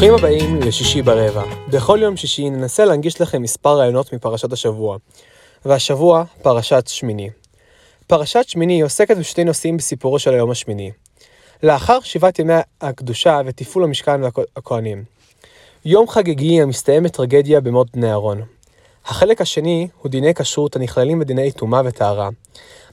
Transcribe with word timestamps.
ברוכים 0.00 0.18
הבאים 0.18 0.60
לשישי 0.62 1.02
ברבע. 1.02 1.42
בכל 1.68 1.98
יום 2.02 2.16
שישי 2.16 2.50
ננסה 2.50 2.84
להנגיש 2.84 3.20
לכם 3.20 3.42
מספר 3.42 3.78
רעיונות 3.78 4.12
מפרשת 4.12 4.52
השבוע. 4.52 4.96
והשבוע, 5.64 6.24
פרשת 6.42 6.86
שמיני. 6.86 7.30
פרשת 8.06 8.44
שמיני 8.48 8.80
עוסקת 8.80 9.16
בשתי 9.16 9.44
נושאים 9.44 9.76
בסיפורו 9.76 10.18
של 10.18 10.34
היום 10.34 10.50
השמיני. 10.50 10.90
לאחר 11.62 12.00
שבעת 12.00 12.38
ימי 12.38 12.52
הקדושה 12.80 13.40
ותפעול 13.46 13.84
המשכן 13.84 14.20
והכהנים. 14.22 15.04
יום 15.84 16.08
חגיגי 16.08 16.62
המסתיים 16.62 17.02
בטרגדיה 17.02 17.60
במות 17.60 17.86
בני 17.92 18.10
אהרון. 18.10 18.42
החלק 19.06 19.40
השני 19.40 19.88
הוא 20.02 20.10
דיני 20.10 20.34
כשרות 20.34 20.76
הנכללים 20.76 21.18
בדיני 21.18 21.52
טומאה 21.52 21.82
וטהרה. 21.84 22.28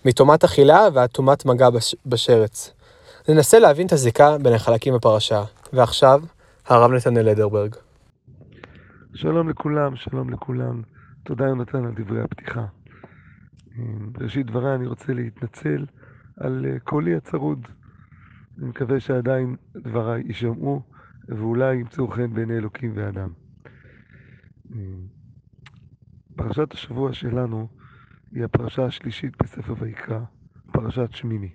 מטומאת 0.05 0.43
אכילה 0.43 0.87
ועד 0.93 1.09
טומאת 1.09 1.45
מגע 1.45 1.69
בש... 1.69 1.95
בשרץ. 2.05 2.71
ננסה 3.29 3.59
להבין 3.59 3.87
את 3.87 3.93
הזיקה 3.93 4.37
בין 4.37 4.53
החלקים 4.53 4.93
בפרשה. 4.93 5.43
ועכשיו, 5.73 6.21
הרב 6.69 6.91
נתנאל 6.91 7.29
לדרברג. 7.29 7.75
שלום 9.13 9.49
לכולם, 9.49 9.95
שלום 9.95 10.29
לכולם. 10.29 10.81
תודה 11.23 11.45
יונתן 11.45 11.85
על 11.85 11.93
דברי 11.95 12.21
הפתיחה. 12.21 12.65
בראשית 14.11 14.45
דבריי 14.45 14.75
אני 14.75 14.87
רוצה 14.87 15.13
להתנצל 15.13 15.85
על 16.37 16.65
אה, 16.65 16.79
קולי 16.79 17.15
הצרוד. 17.15 17.67
אני 18.57 18.67
מקווה 18.67 18.99
שעדיין 18.99 19.55
דבריי 19.75 20.23
יישמעו 20.25 20.81
ואולי 21.27 21.75
ימצאו 21.75 22.07
חן 22.07 22.33
בעיני 22.33 22.57
אלוקים 22.57 22.91
ואדם. 22.95 23.29
פרשת 26.35 26.73
השבוע 26.73 27.13
שלנו 27.13 27.67
היא 28.31 28.43
הפרשה 28.43 28.85
השלישית 28.85 29.43
בספר 29.43 29.73
ויקרא, 29.79 30.19
פרשת 30.71 31.09
שמיני. 31.11 31.49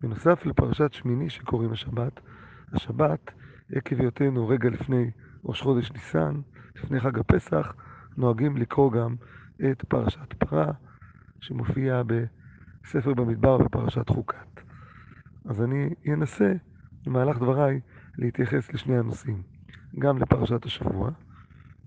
בנוסף 0.00 0.46
לפרשת 0.46 0.92
שמיני 0.92 1.30
שקוראים 1.30 1.72
השבת, 1.72 2.20
השבת, 2.72 3.32
עקב 3.74 4.00
היותנו 4.00 4.48
רגע 4.48 4.70
לפני 4.70 5.10
ראש 5.44 5.62
חודש 5.62 5.92
ניסן, 5.92 6.40
לפני 6.76 7.00
חג 7.00 7.18
הפסח, 7.18 7.74
נוהגים 8.16 8.56
לקרוא 8.56 8.92
גם 8.92 9.14
את 9.70 9.84
פרשת 9.84 10.32
פרה, 10.32 10.72
שמופיעה 11.40 12.02
בספר 12.02 13.14
במדבר 13.14 13.58
בפרשת 13.58 14.08
חוקת. 14.08 14.60
אז 15.44 15.62
אני 15.62 15.94
אנסה 16.12 16.52
במהלך 17.06 17.36
דבריי 17.36 17.80
להתייחס 18.18 18.72
לשני 18.72 18.98
הנושאים, 18.98 19.42
גם 19.98 20.18
לפרשת 20.18 20.64
השבוע, 20.64 21.10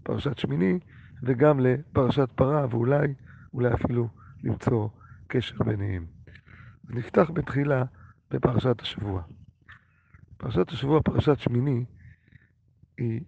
פרשת 0.03 0.37
שמיני, 0.37 0.79
וגם 1.23 1.59
לפרשת 1.59 2.29
פרה, 2.35 2.65
ואולי, 2.69 3.13
אולי 3.53 3.73
אפילו 3.73 4.09
למצוא 4.43 4.89
קשר 5.27 5.63
ביניהם. 5.63 6.05
נפתח 6.89 7.31
בתחילה 7.33 7.83
בפרשת 8.31 8.81
השבוע. 8.81 9.21
פרשת 10.37 10.69
השבוע, 10.69 11.01
פרשת 11.01 11.39
שמיני, 11.39 11.85
היא, 12.97 13.21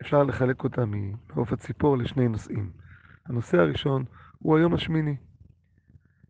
אפשר 0.00 0.22
לחלק 0.22 0.64
אותה 0.64 0.84
מעוף 0.86 1.52
הציפור 1.52 1.98
לשני 1.98 2.28
נושאים. 2.28 2.70
הנושא 3.26 3.58
הראשון 3.58 4.04
הוא 4.38 4.56
היום 4.56 4.74
השמיני. 4.74 5.16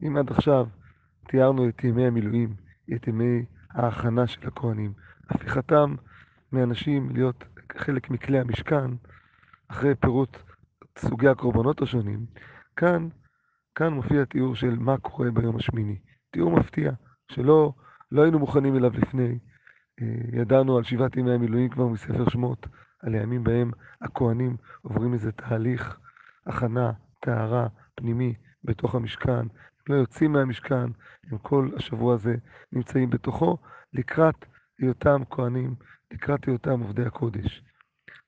אם 0.02 0.16
עד 0.16 0.30
עכשיו 0.30 0.66
תיארנו 1.28 1.68
את 1.68 1.84
ימי 1.84 2.06
המילואים, 2.06 2.54
את 2.94 3.08
ימי 3.08 3.44
ההכנה 3.70 4.26
של 4.26 4.46
הכהנים, 4.48 4.92
הפיכתם 5.30 5.94
מאנשים 6.52 7.10
להיות 7.10 7.44
חלק 7.76 8.10
מכלי 8.10 8.38
המשכן, 8.38 8.91
אחרי 9.69 9.94
פירוט 9.94 10.36
סוגי 10.98 11.28
הקורבנות 11.28 11.82
השונים, 11.82 12.26
כאן, 12.76 13.08
כאן 13.74 13.92
מופיע 13.92 14.24
תיאור 14.24 14.54
של 14.54 14.78
מה 14.78 14.98
קורה 14.98 15.30
ביום 15.30 15.56
השמיני. 15.56 15.98
תיאור 16.30 16.50
מפתיע, 16.50 16.92
שלא 17.32 17.72
לא 18.12 18.22
היינו 18.22 18.38
מוכנים 18.38 18.76
אליו 18.76 18.91
לפני. 18.91 19.38
אה, 20.03 20.41
ידענו 20.41 20.77
על 20.77 20.84
שבעת 20.84 21.16
ימי 21.16 21.32
המילואים 21.32 21.69
כבר 21.69 21.87
מספר 21.87 22.28
שמות, 22.28 22.66
על 23.03 23.15
הימים 23.15 23.44
בהם 23.44 23.71
הכהנים 24.00 24.56
עוברים 24.82 25.15
איזה 25.15 25.32
תהליך 25.32 25.99
הכנה, 26.47 26.93
טהרה, 27.21 27.66
פנימי, 27.94 28.34
בתוך 28.65 28.94
המשכן. 28.94 29.33
הם 29.33 29.49
לא 29.88 29.94
יוצאים 29.94 30.33
מהמשכן, 30.33 30.91
הם 31.31 31.38
כל 31.38 31.69
השבוע 31.77 32.15
הזה 32.15 32.34
נמצאים 32.72 33.10
בתוכו, 33.10 33.59
לקראת 33.93 34.44
היותם 34.78 35.22
כהנים, 35.31 35.75
לקראת 36.10 36.44
היותם 36.44 36.81
עובדי 36.81 37.03
הקודש. 37.04 37.62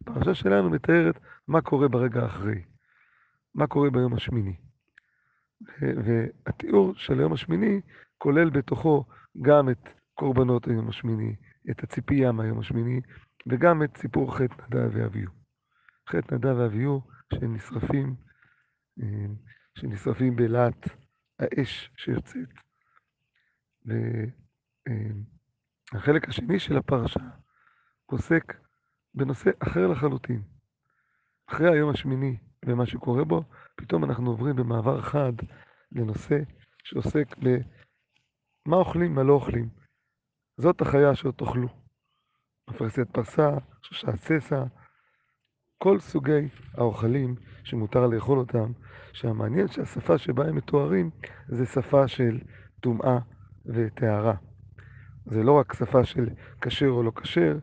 הפרשה 0.00 0.34
שלנו 0.34 0.71
מתארת 0.71 1.19
מה 1.49 1.60
קורה 1.60 1.88
ברגע 1.88 2.22
האחרי, 2.22 2.62
מה 3.55 3.66
קורה 3.66 3.91
ביום 3.91 4.15
השמיני. 4.15 4.56
והתיאור 5.81 6.94
של 6.94 7.19
היום 7.19 7.32
השמיני 7.32 7.81
כולל 8.19 8.50
בתוכו 8.50 9.05
גם 9.43 9.71
את 9.71 9.88
קורבנות 10.15 10.69
היום 10.69 10.88
השמיני, 10.88 11.37
את 11.71 11.82
הציפייה 11.82 12.32
מהיום 12.32 12.59
השמיני, 12.59 13.00
וגם 13.47 13.82
את 13.82 13.97
סיפור 13.97 14.37
חטא 14.37 14.54
נדב 14.62 14.91
ואביהו. 14.93 15.32
חטא 16.09 16.34
נדב 16.34 16.56
ואביהו 16.59 17.00
שנשרפים, 17.34 18.16
אה, 19.03 19.27
שנשרפים 19.78 20.37
בלהט 20.37 20.88
האש 21.38 21.91
שיוצאת. 21.97 22.49
והחלק 25.94 26.25
אה, 26.25 26.28
השני 26.28 26.59
של 26.59 26.76
הפרשה 26.76 27.21
עוסק 28.06 28.55
בנושא 29.15 29.50
אחר 29.59 29.87
לחלוטין. 29.87 30.43
אחרי 31.47 31.72
היום 31.72 31.91
השמיני 31.91 32.37
ומה 32.65 32.87
שקורה 32.87 33.25
בו, 33.25 33.44
פתאום 33.76 34.05
אנחנו 34.05 34.31
עוברים 34.31 34.56
במעבר 34.56 35.03
חד 35.03 35.32
לנושא 35.93 36.38
שעוסק 36.84 37.37
במה 37.37 38.76
אוכלים, 38.76 39.15
מה 39.15 39.22
לא 39.22 39.32
אוכלים. 39.32 39.85
זאת 40.59 40.81
החיה 40.81 41.15
שעוד 41.15 41.34
תאכלו. 41.34 41.69
אפרסת 42.71 43.11
פרסה, 43.12 43.50
שושת 43.83 44.17
ססה, 44.17 44.65
כל 45.78 46.00
סוגי 46.00 46.49
האוכלים 46.75 47.34
שמותר 47.65 48.06
לאכול 48.06 48.39
אותם, 48.39 48.72
שהמעניין 49.12 49.69
שהשפה 49.69 50.19
שבה 50.19 50.49
הם 50.49 50.56
מתוארים 50.56 51.11
זה 51.49 51.67
שפה 51.67 52.09
של 52.09 52.39
טומאה 52.81 53.19
וטהרה. 53.67 54.34
זה 55.27 55.43
לא 55.43 55.53
רק 55.53 55.75
שפה 55.75 56.05
של 56.05 56.28
כשר 56.61 56.88
או 56.88 57.03
לא 57.03 57.12
כשר, 57.23 57.59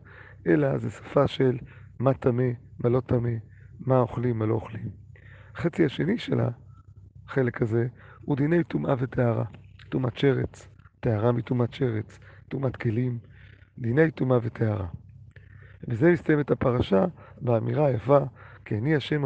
אלא 0.46 0.78
זה 0.78 0.90
שפה 0.90 1.26
של 1.26 1.58
מה 1.98 2.14
טמא, 2.14 2.50
מה 2.78 2.88
לא 2.88 3.00
טמא, 3.00 3.32
מה 3.80 3.98
אוכלים, 3.98 4.38
מה 4.38 4.46
לא 4.46 4.54
אוכלים. 4.54 4.90
החצי 5.54 5.84
השני 5.84 6.18
של 6.18 6.40
החלק 7.26 7.62
הזה 7.62 7.86
הוא 8.20 8.36
דיני 8.36 8.64
טומאה 8.64 8.94
וטהרה. 8.98 9.44
טומאת 9.88 10.16
שרץ, 10.16 10.68
טהרה 11.00 11.32
מטומאת 11.32 11.74
שרץ, 11.74 12.18
טומאת 12.48 12.76
כלים, 12.76 13.18
דיני 13.78 14.10
טומאה 14.10 14.38
וטהרה. 14.42 14.86
מסתיים 16.12 16.40
את 16.40 16.50
הפרשה 16.50 17.04
באמירה 17.40 17.86
היפה, 17.86 18.18
כי 18.64 18.78
אני 18.78 18.96
השם 18.96 19.22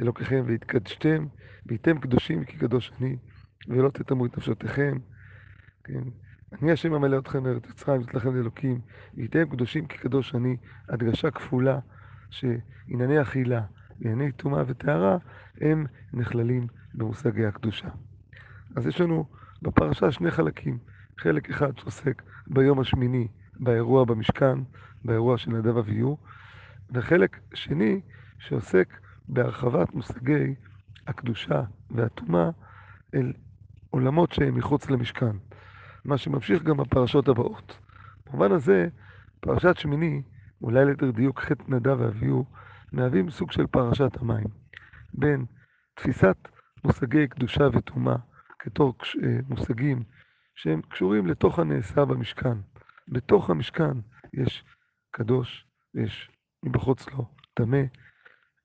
אלוקיכם 0.00 0.44
והתקדשתם, 0.46 1.26
והייתם 1.66 1.98
קדושים 1.98 2.44
כי 2.44 2.56
קדוש 2.56 2.92
אני, 3.00 3.16
ולא 3.68 3.88
תטמאו 3.88 4.26
את 4.26 4.38
נפשותיכם. 4.38 4.98
כן? 5.84 6.00
אני 6.62 6.72
השם 6.72 6.92
המלא 6.94 7.18
אתכם 7.18 7.42
מארץ 7.42 7.68
מצרים, 7.68 8.00
אצלכם 8.00 8.36
לאלוקים, 8.36 8.80
והייתם 9.14 9.48
קדושים 9.48 9.86
כי 9.86 9.98
קדוש 9.98 10.34
אני, 10.34 10.56
הדגשה 10.88 11.30
כפולה, 11.30 11.78
שענייני 12.30 13.22
אכילה 13.22 13.62
וענייני 14.00 14.32
טומאה 14.32 14.62
וטהרה, 14.66 15.18
הם 15.60 15.86
נכללים 16.12 16.66
במושגי 16.94 17.46
הקדושה. 17.46 17.88
אז 18.76 18.86
יש 18.86 19.00
לנו 19.00 19.24
בפרשה 19.62 20.12
שני 20.12 20.30
חלקים. 20.30 20.78
חלק 21.22 21.50
אחד 21.50 21.78
שעוסק 21.78 22.22
ביום 22.46 22.80
השמיני, 22.80 23.28
באירוע 23.56 24.04
במשכן, 24.04 24.58
באירוע 25.04 25.38
של 25.38 25.50
נדב 25.50 25.76
אביהו, 25.76 26.16
וחלק 26.90 27.40
שני 27.54 28.00
שעוסק 28.38 29.00
בהרחבת 29.28 29.94
מושגי 29.94 30.54
הקדושה 31.06 31.62
והטומאה 31.90 32.50
אל 33.14 33.32
עולמות 33.90 34.32
שהם 34.32 34.54
מחוץ 34.54 34.90
למשכן. 34.90 35.36
מה 36.04 36.18
שממשיך 36.18 36.62
גם 36.62 36.76
בפרשות 36.76 37.28
הבאות. 37.28 37.78
במובן 38.26 38.52
הזה, 38.52 38.88
פרשת 39.40 39.76
שמיני, 39.76 40.22
אולי 40.62 40.84
ליתר 40.84 41.10
דיוק 41.10 41.40
חטא 41.40 41.64
נדב 41.68 41.96
ואביהו, 42.00 42.44
מהווים 42.92 43.30
סוג 43.30 43.52
של 43.52 43.66
פרשת 43.66 44.16
המים. 44.20 44.46
בין 45.14 45.44
תפיסת 45.94 46.48
מושגי 46.84 47.28
קדושה 47.28 47.64
וטומאה 47.72 48.16
כתור 48.58 48.94
אה, 49.24 49.38
מושגים 49.48 50.02
שהם 50.62 50.82
קשורים 50.82 51.26
לתוך 51.26 51.58
הנעשה 51.58 52.04
במשכן. 52.04 52.58
בתוך 53.08 53.50
המשכן 53.50 53.92
יש 54.32 54.64
קדוש, 55.10 55.66
ויש 55.94 56.30
מבחוץ 56.62 57.08
לו 57.08 57.24
טמא, 57.54 57.82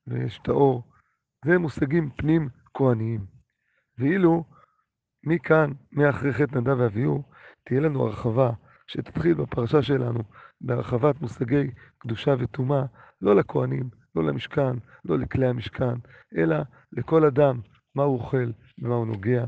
ויש 0.07 0.39
טהור. 0.43 0.83
זה 1.45 1.57
מושגים 1.57 2.09
פנים 2.17 2.49
כהניים. 2.73 3.25
ואילו 3.97 4.43
מכאן, 5.23 5.71
מאחרי 5.91 6.33
חטא 6.33 6.59
נדב 6.59 6.79
ואביהו, 6.79 7.23
תהיה 7.63 7.79
לנו 7.79 8.07
הרחבה 8.07 8.51
שתתחיל 8.87 9.33
בפרשה 9.33 9.81
שלנו 9.81 10.19
בהרחבת 10.61 11.21
מושגי 11.21 11.71
קדושה 11.97 12.35
וטומאה, 12.39 12.85
לא 13.21 13.35
לכהנים, 13.35 13.89
לא 14.15 14.23
למשכן, 14.23 14.77
לא 15.05 15.19
לכלי 15.19 15.47
המשכן, 15.47 15.95
אלא 16.37 16.57
לכל 16.91 17.25
אדם, 17.25 17.59
מה 17.95 18.03
הוא 18.03 18.19
אוכל 18.19 18.51
ומה 18.79 18.95
הוא 18.95 19.07
נוגע. 19.07 19.45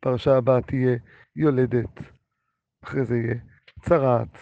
הפרשה 0.00 0.36
הבאה 0.36 0.62
תהיה 0.62 0.96
יולדת, 1.36 2.00
אחרי 2.84 3.04
זה 3.04 3.16
יהיה 3.16 3.34
צרעת, 3.80 4.38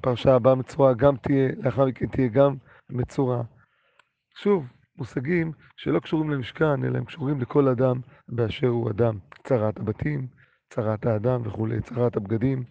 פרשה 0.00 0.34
הבאה 0.34 0.54
מצורע 0.54 0.92
גם 0.94 1.16
תהיה, 1.16 1.48
לאחר 1.58 1.86
מכן 1.86 2.06
תהיה 2.06 2.28
גם 2.28 2.56
מצורע. 2.90 3.42
שוב, 4.36 4.66
מושגים 4.96 5.52
שלא 5.76 6.00
קשורים 6.00 6.30
למשכן, 6.30 6.84
אלא 6.84 6.98
הם 6.98 7.04
קשורים 7.04 7.40
לכל 7.40 7.68
אדם 7.68 8.00
באשר 8.28 8.66
הוא 8.66 8.90
אדם. 8.90 9.18
צרת 9.44 9.78
הבתים, 9.78 10.26
צרת 10.70 11.06
האדם 11.06 11.46
וכולי, 11.46 11.80
צרת 11.80 12.16
הבגדים. 12.16 12.64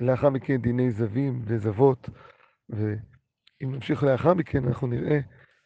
לאחר 0.00 0.30
מכן 0.30 0.56
דיני 0.56 0.90
זבים 0.90 1.42
וזבות, 1.46 2.08
ואם 2.68 3.74
נמשיך 3.74 4.02
לאחר 4.02 4.34
מכן 4.34 4.64
אנחנו 4.64 4.86
נראה 4.86 5.20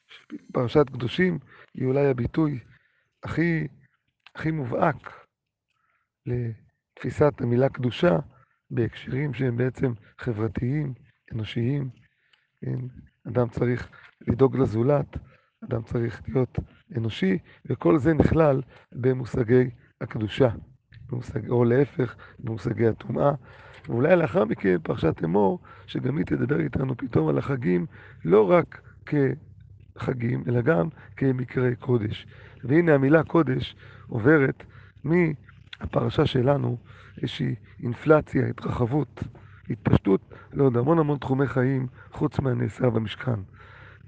שפרשת 0.09 0.91
קדושים 0.91 1.39
היא 1.75 1.87
אולי 1.87 2.07
הביטוי 2.07 2.59
הכי, 3.23 3.69
הכי 4.39 4.51
מובהק 4.51 5.13
לתפיסת 6.27 7.41
המילה 7.41 7.69
קדושה 7.69 8.19
בהקשרים 8.71 9.35
שהם 9.35 9.57
בעצם 9.57 9.93
חברתיים, 10.19 10.95
אנושיים. 11.33 11.89
כן? 12.61 12.79
אדם 13.29 13.49
צריך 13.49 13.89
לדאוג 14.29 14.57
לזולת, 14.57 15.17
אדם 15.65 15.83
צריך 15.83 16.23
להיות 16.29 16.59
אנושי, 16.97 17.39
וכל 17.67 17.99
זה 17.99 18.15
נכלל 18.15 18.63
במושגי 18.93 19.71
הקדושה, 20.01 20.49
במושג, 21.09 21.51
או 21.51 21.65
להפך, 21.65 22.17
במושגי 22.39 22.87
הטומאה. 22.87 23.33
ואולי 23.89 24.17
לאחר 24.17 24.45
מכן 24.45 24.77
פרשת 24.83 25.25
אמור, 25.25 25.59
שגם 25.87 26.17
היא 26.17 26.27
תדבר 26.27 26.61
איתנו 26.61 26.97
פתאום 26.97 27.29
על 27.29 27.39
החגים, 27.39 27.87
לא 28.25 28.51
רק 28.51 28.81
כחגים, 29.07 30.45
אלא 30.49 30.61
גם 30.61 30.89
כמקרי 31.17 31.77
קודש. 31.77 32.27
והנה 32.65 32.95
המילה 32.95 33.23
קודש 33.23 33.77
עוברת 34.09 34.65
מהפרשה 35.05 36.27
שלנו, 36.27 36.77
איזושהי 37.17 37.55
אינפלציה, 37.83 38.47
התרחבות, 38.47 39.23
התפשטות 39.71 40.35
לעוד 40.53 40.77
המון 40.77 40.99
המון 40.99 41.19
תחומי 41.19 41.47
חיים, 41.47 41.87
חוץ 42.13 42.41
מהנעשה 42.41 42.91
במשכן. 42.91 43.41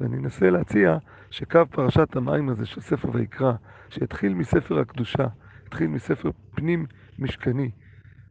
ואני 0.01 0.17
אנסה 0.17 0.51
להציע 0.51 0.99
שקו 1.31 1.61
פרשת 1.71 2.17
המים 2.17 2.49
הזה 2.49 2.67
של 2.67 2.81
ספר 2.81 3.09
ויקרא, 3.13 3.53
שהתחיל 3.89 4.35
מספר 4.35 4.79
הקדושה, 4.79 5.27
התחיל 5.67 5.87
מספר 5.87 6.31
פנים 6.55 6.87
משכני, 7.19 7.71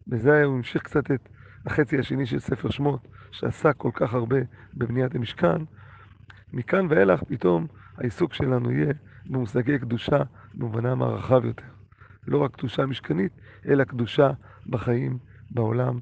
בזה 0.07 0.44
הוא 0.44 0.56
המשיך 0.56 0.83
קצת 0.83 1.12
את 1.12 1.30
החצי 1.66 2.00
השני 2.00 2.25
של 2.25 2.39
ספר 2.39 2.69
שמות, 2.69 3.07
שעסק 3.31 3.74
כל 3.77 3.92
כך 3.94 4.13
הרבה 4.13 4.38
בבניית 4.74 5.16
המשכן, 5.16 5.57
מכאן 6.54 6.86
ואילך 6.89 7.24
פתאום 7.24 7.68
העיסוק 7.98 8.33
שלנו 8.33 8.71
יהיה 8.71 8.94
במושגי 9.30 9.80
קדושה 9.80 10.18
במובנם 10.54 11.02
הרחב 11.02 11.46
יותר. 11.46 11.64
לא 12.28 12.38
רק 12.38 12.56
קדושה 12.56 12.86
משכנית, 12.86 13.31
אלא 13.68 13.84
קדושה 13.84 14.31
בחיים, 14.68 15.18
בעולם, 15.52 16.00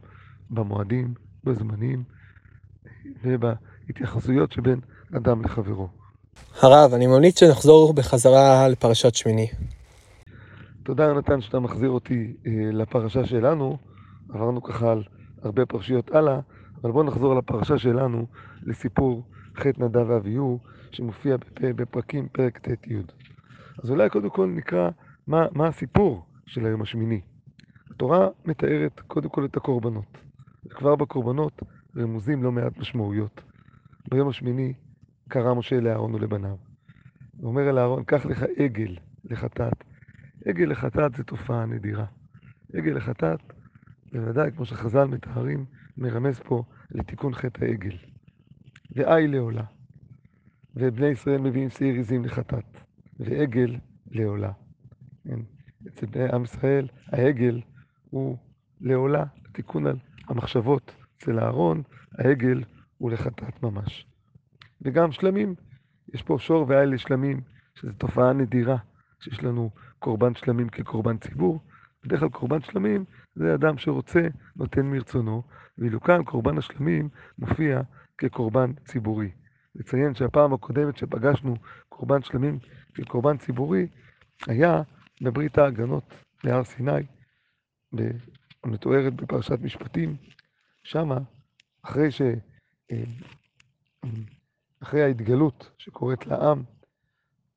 במועדים, 0.50 1.14
בזמנים 1.44 2.04
ובהתייחסויות 3.24 4.52
שבין 4.52 4.80
אדם 5.18 5.44
לחברו. 5.44 5.90
הרב, 6.62 6.94
אני 6.94 7.08
ממליץ 7.08 7.40
שנחזור 7.40 7.94
בחזרה 7.94 8.68
לפרשת 8.68 9.16
שמיני. 9.16 9.48
תודה 10.84 11.04
יונתן 11.04 11.42
שאתה 11.42 11.60
מחזיר 11.60 11.90
אותי 11.90 12.34
אה, 12.48 12.52
לפרשה 12.72 13.26
שלנו. 13.26 13.78
עברנו 14.30 14.64
ככה 14.64 14.92
על 14.92 15.04
הרבה 15.44 15.66
פרשיות 15.66 16.16
הלאה, 16.16 16.40
אבל 16.82 16.92
בואו 16.92 17.04
נחזור 17.04 17.36
לפרשה 17.36 17.78
שלנו, 17.78 18.26
לסיפור 18.64 19.24
חטא 19.58 19.84
נדב 19.84 20.10
ואביהו, 20.10 20.60
שמופיע 20.92 21.36
בפרקים 21.62 22.28
פרק 22.28 22.58
ט"י. 22.58 22.96
אז 23.84 23.90
אולי 23.92 24.10
קודם 24.10 24.30
כל 24.30 24.48
נקרא 24.48 24.90
מה, 25.28 25.46
מה 25.52 25.68
הסיפור 25.68 26.26
של 26.46 26.66
היום 26.66 26.82
השמיני. 26.82 27.22
התורה 27.92 28.28
מתארת 28.46 29.00
קודם 29.00 29.30
כל 29.30 29.46
את 29.46 29.58
הקורבנות. 29.58 30.18
וכבר 30.66 30.96
בקורבנות 30.96 31.62
רמוזים 31.98 32.44
לא 32.44 32.52
מעט 32.52 32.78
משמעויות. 32.78 33.42
ביום 34.12 34.30
השמיני 34.30 34.74
קרא 35.28 35.54
משה 35.54 35.80
לאהרון 35.80 36.16
ולבניו. 36.16 36.56
הוא 37.38 37.48
אומר 37.48 37.70
אל 37.70 37.80
אהרון, 37.80 38.04
קח 38.04 38.26
לך 38.26 38.46
עגל 38.58 38.96
לחטאת. 39.26 39.84
עגל 40.46 40.66
לחטאת 40.66 41.16
זה 41.16 41.24
תופעה 41.24 41.66
נדירה. 41.66 42.06
עגל 42.74 42.92
לחטאת, 42.92 43.40
בוודאי, 44.12 44.52
כמו 44.52 44.66
שחז"ל 44.66 45.08
מתארים, 45.08 45.66
מרמז 45.98 46.40
פה 46.40 46.64
לתיקון 46.92 47.34
חטא 47.34 47.66
העגל. 47.66 47.98
ואי 48.92 49.28
לעולה. 49.28 49.64
ובני 50.76 51.08
ישראל 51.08 51.42
מביאים 51.42 51.70
שעיר 51.70 52.00
עזים 52.00 52.26
לחטאת. 52.26 52.78
ועגל 53.20 53.76
לעולה. 54.12 54.52
כן. 55.24 55.40
אצל 55.88 56.06
בני 56.06 56.30
עם 56.34 56.44
ישראל, 56.44 56.88
העגל 57.08 57.62
הוא 58.10 58.38
לעולה, 58.82 59.24
תיקון 59.52 59.88
על 59.88 59.98
המחשבות. 60.28 60.96
אצל 61.18 61.40
אהרון, 61.40 61.84
העגל 62.12 62.64
הוא 62.98 63.12
לחטאת 63.12 63.64
ממש. 63.64 64.06
וגם 64.82 65.12
שלמים, 65.12 65.56
יש 66.14 66.22
פה 66.22 66.38
שור 66.40 66.66
ואיל 66.68 66.90
לשלמים, 66.90 67.42
שזו 67.76 67.92
תופעה 67.98 68.34
נדירה, 68.34 68.78
שיש 69.20 69.44
לנו 69.44 69.70
קורבן 70.00 70.36
שלמים 70.36 70.70
כקורבן 70.70 71.18
ציבור. 71.18 71.60
בדרך 72.04 72.20
כלל 72.20 72.30
קורבן 72.30 72.62
שלמים 72.62 73.06
זה 73.38 73.54
אדם 73.54 73.78
שרוצה, 73.78 74.28
נותן 74.56 74.86
מרצונו, 74.86 75.44
ואילו 75.78 76.02
כאן 76.02 76.24
קורבן 76.24 76.58
השלמים 76.58 77.10
מופיע 77.40 77.82
כקורבן 78.18 78.74
ציבורי. 78.86 79.32
לציין 79.76 80.16
שהפעם 80.16 80.54
הקודמת 80.54 80.98
שפגשנו 80.98 81.56
קורבן 81.90 82.22
שלמים 82.22 82.60
כקורבן 82.94 83.38
ציבורי, 83.38 83.88
היה 84.48 84.82
בברית 85.22 85.58
ההגנות 85.58 86.14
להר 86.44 86.64
סיני, 86.64 86.92
המתוארת 88.64 89.14
בפרשת 89.14 89.60
משפטים, 89.62 90.16
שמה, 90.84 91.18
אחרי 91.82 92.12
ש... 92.12 92.22
אה, 92.92 93.04
אחרי 94.84 95.04
ההתגלות 95.04 95.72
שקורית 95.78 96.28
לעם, 96.28 96.64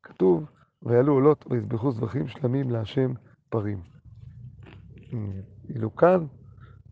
כתוב, 0.02 0.44
ויעלו 0.82 1.12
עולות 1.12 1.44
ויזבחו 1.50 1.92
זבחים 1.92 2.28
שלמים 2.28 2.70
להשם 2.70 3.12
פרים. 3.48 3.80
אילו 5.74 5.96
כאן, 5.96 6.26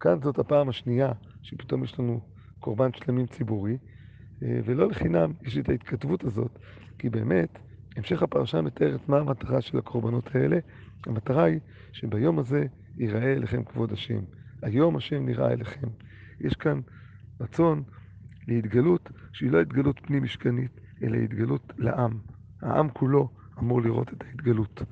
כאן 0.01 0.19
זאת 0.23 0.39
הפעם 0.39 0.69
השנייה 0.69 1.13
שפתאום 1.43 1.85
יש 1.85 1.99
לנו 1.99 2.21
קורבן 2.59 2.91
שלמים 2.93 3.27
ציבורי, 3.27 3.79
אה, 4.43 4.61
ולא 4.65 4.89
לחינם 4.89 5.33
יש 5.43 5.59
את 5.59 5.69
ההתכתבות 5.69 6.25
הזאת, 6.25 6.59
כי 6.99 7.11
באמת, 7.11 7.59
המשך 7.97 8.23
הפרשה 8.23 8.61
מתארת 8.61 9.09
מה 9.09 9.19
המטרה 9.19 9.61
של 9.61 9.79
הקורבנות 9.79 10.35
האלה. 10.35 10.59
המטרה 11.07 11.45
היא 11.45 11.61
שביום 11.93 12.39
הזה 12.39 12.65
ייראה 12.97 13.33
אליכם 13.33 13.65
כבוד 13.65 13.93
השם. 13.93 14.21
היום 14.63 14.97
השם 14.97 15.27
נראה 15.27 15.53
אליכם. 15.53 15.87
יש 16.41 16.55
כאן 16.55 16.81
רצון 17.41 17.83
להתגלות 18.49 19.11
שהיא 19.33 19.51
לא 19.51 19.61
התגלות 19.61 20.01
פנים 20.03 20.23
משכנית, 20.23 20.81
אלא 21.03 21.17
התגלות 21.17 21.73
לעם. 21.79 22.19
העם 22.63 22.89
כולו 22.89 23.29
אמור 23.59 23.83
לראות 23.83 24.13
את 24.13 24.23
ההתגלות. 24.23 24.83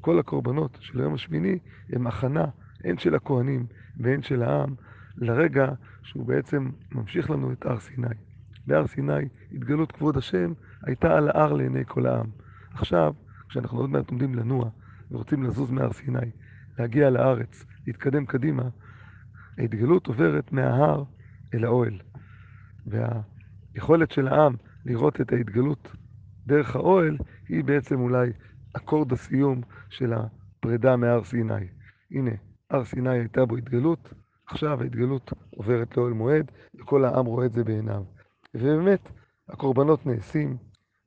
כל 0.00 0.18
הקורבנות 0.18 0.78
של 0.80 1.00
היום 1.00 1.14
השמיני 1.14 1.58
הם 1.92 2.06
הכנה, 2.06 2.44
הן 2.84 2.98
של 2.98 3.14
הכהנים 3.14 3.66
והן 3.96 4.22
של 4.22 4.42
העם, 4.42 4.74
לרגע 5.16 5.68
שהוא 6.02 6.26
בעצם 6.26 6.70
ממשיך 6.92 7.30
לנו 7.30 7.52
את 7.52 7.66
הר 7.66 7.78
סיני. 7.78 8.14
בהר 8.66 8.86
סיני 8.86 9.28
התגלות 9.52 9.92
כבוד 9.92 10.16
השם 10.16 10.52
הייתה 10.86 11.16
על 11.16 11.28
ההר 11.28 11.52
לעיני 11.52 11.84
כל 11.86 12.06
העם. 12.06 12.26
עכשיו, 12.74 13.14
כשאנחנו 13.48 13.78
עוד 13.78 13.90
מעט 13.90 14.10
עומדים 14.10 14.34
לנוע 14.34 14.70
ורוצים 15.10 15.42
לזוז 15.42 15.70
מהר 15.70 15.92
סיני, 15.92 16.30
להגיע 16.78 17.10
לארץ, 17.10 17.66
להתקדם 17.86 18.26
קדימה, 18.26 18.68
ההתגלות 19.58 20.06
עוברת 20.06 20.52
מההר 20.52 21.04
אל 21.54 21.64
האוהל. 21.64 21.98
והיכולת 22.86 24.10
של 24.10 24.28
העם 24.28 24.54
לראות 24.84 25.20
את 25.20 25.32
ההתגלות 25.32 25.92
דרך 26.46 26.76
האוהל 26.76 27.18
היא 27.48 27.64
בעצם 27.64 28.00
אולי 28.00 28.32
אקורד 28.76 29.12
הסיום 29.12 29.60
של 29.90 30.12
הפרידה 30.12 30.96
מהר 30.96 31.24
סיני. 31.24 31.66
הנה, 32.10 32.30
הר 32.70 32.84
סיני 32.84 33.10
הייתה 33.10 33.44
בו 33.44 33.56
התגלות, 33.56 34.08
עכשיו 34.46 34.82
ההתגלות 34.82 35.32
עוברת 35.56 35.96
לאוהל 35.96 36.12
מועד, 36.12 36.52
וכל 36.74 37.04
העם 37.04 37.26
רואה 37.26 37.46
את 37.46 37.52
זה 37.52 37.64
בעיניו. 37.64 38.04
ובאמת, 38.54 39.00
הקורבנות 39.48 40.06
נעשים, 40.06 40.56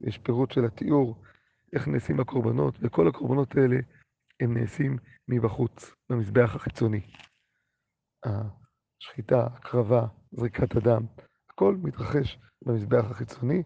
יש 0.01 0.17
פירוט 0.17 0.51
של 0.51 0.65
התיאור, 0.65 1.23
איך 1.73 1.87
נעשים 1.87 2.19
הקורבנות, 2.19 2.75
וכל 2.81 3.07
הקורבנות 3.07 3.57
האלה 3.57 3.77
הם 4.39 4.57
נעשים 4.57 4.97
מבחוץ, 5.27 5.91
במזבח 6.09 6.55
החיצוני. 6.55 7.01
השחיטה, 8.25 9.47
הקרבה, 9.53 10.07
זריקת 10.31 10.75
הדם, 10.75 11.05
הכל 11.49 11.75
מתרחש 11.83 12.39
במזבח 12.61 13.11
החיצוני, 13.11 13.63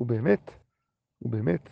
ובאמת, 0.00 0.50
ובאמת, 1.22 1.68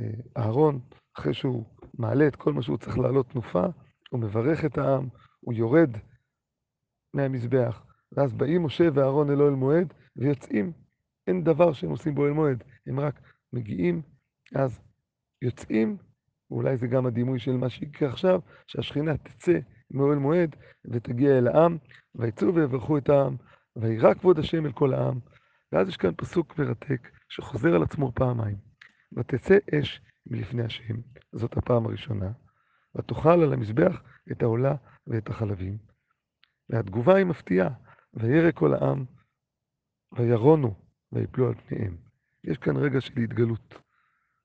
אה, 0.00 0.42
אהרון, 0.42 0.80
אחרי 1.18 1.34
שהוא 1.34 1.64
מעלה 1.98 2.28
את 2.28 2.36
כל 2.36 2.52
מה 2.52 2.62
שהוא 2.62 2.78
צריך 2.78 2.98
לעלות 2.98 3.30
תנופה, 3.30 3.64
הוא 4.08 4.20
מברך 4.20 4.64
את 4.64 4.78
העם, 4.78 5.08
הוא 5.40 5.54
יורד 5.54 5.90
מהמזבח, 7.14 7.86
ואז 8.12 8.32
באים 8.32 8.62
משה 8.62 8.88
ואהרון 8.94 9.30
אל 9.30 9.42
אוהל 9.42 9.54
מועד, 9.54 9.94
ויוצאים. 10.16 10.72
אין 11.26 11.44
דבר 11.44 11.72
שהם 11.72 11.90
עושים 11.90 12.14
באוהל 12.14 12.32
מועד, 12.32 12.64
הם 12.86 13.00
רק 13.00 13.20
מגיעים, 13.52 14.02
אז 14.54 14.80
יוצאים, 15.42 15.96
ואולי 16.50 16.76
זה 16.76 16.86
גם 16.86 17.06
הדימוי 17.06 17.38
של 17.38 17.56
מה 17.56 17.70
שיקרה 17.70 18.08
עכשיו, 18.08 18.40
שהשכינה 18.66 19.16
תצא 19.16 19.58
מאוהל 19.90 20.18
מועד 20.18 20.56
ותגיע 20.84 21.38
אל 21.38 21.48
העם, 21.48 21.78
ויצאו 22.14 22.54
ויברכו 22.54 22.98
את 22.98 23.08
העם, 23.08 23.36
וירא 23.76 24.14
כבוד 24.14 24.38
השם 24.38 24.66
אל 24.66 24.72
כל 24.72 24.94
העם, 24.94 25.18
ואז 25.72 25.88
יש 25.88 25.96
כאן 25.96 26.10
פסוק 26.16 26.58
מרתק 26.58 27.08
שחוזר 27.28 27.74
על 27.74 27.82
עצמו 27.82 28.12
פעמיים. 28.14 28.56
ותצא 29.12 29.58
אש 29.74 30.00
מלפני 30.26 30.64
השם, 30.64 30.94
זאת 31.32 31.56
הפעם 31.56 31.86
הראשונה, 31.86 32.30
ותאכל 32.98 33.42
על 33.42 33.52
המזבח 33.52 34.02
את 34.32 34.42
העולה 34.42 34.74
ואת 35.06 35.28
החלבים. 35.28 35.78
והתגובה 36.70 37.14
היא 37.16 37.26
מפתיעה, 37.26 37.68
וירא 38.14 38.50
כל 38.50 38.74
העם, 38.74 39.04
וירונו, 40.12 40.74
ויפלו 41.12 41.48
על 41.48 41.54
פניהם. 41.54 41.96
יש 42.44 42.58
כאן 42.58 42.76
רגע 42.76 43.00
של 43.00 43.20
התגלות. 43.20 43.74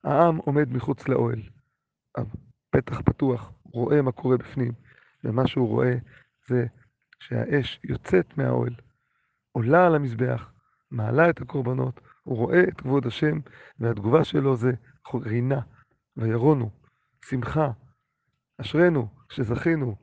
העם 0.04 0.38
עומד 0.38 0.74
מחוץ 0.74 1.08
לאוהל, 1.08 1.42
הפתח 2.18 3.02
פתוח, 3.02 3.52
רואה 3.64 4.02
מה 4.02 4.12
קורה 4.12 4.38
בפנים, 4.38 4.72
ומה 5.24 5.48
שהוא 5.48 5.68
רואה 5.68 5.96
זה 6.48 6.66
שהאש 7.20 7.80
יוצאת 7.84 8.38
מהאוהל, 8.38 8.74
עולה 9.52 9.88
על 9.88 9.96
המזבח, 9.96 10.52
מעלה 10.92 11.30
את 11.30 11.42
הקורבנות, 11.42 12.00
הוא 12.24 12.38
רואה 12.38 12.64
את 12.64 12.82
כבוד 12.82 13.06
השם, 13.06 13.40
והתגובה 13.80 14.24
שלו 14.24 14.56
זה 14.56 14.72
רינה, 15.14 15.62
וירונו, 16.18 16.70
שמחה, 17.26 17.72
אשרינו 18.62 19.08
שזכינו 19.30 19.96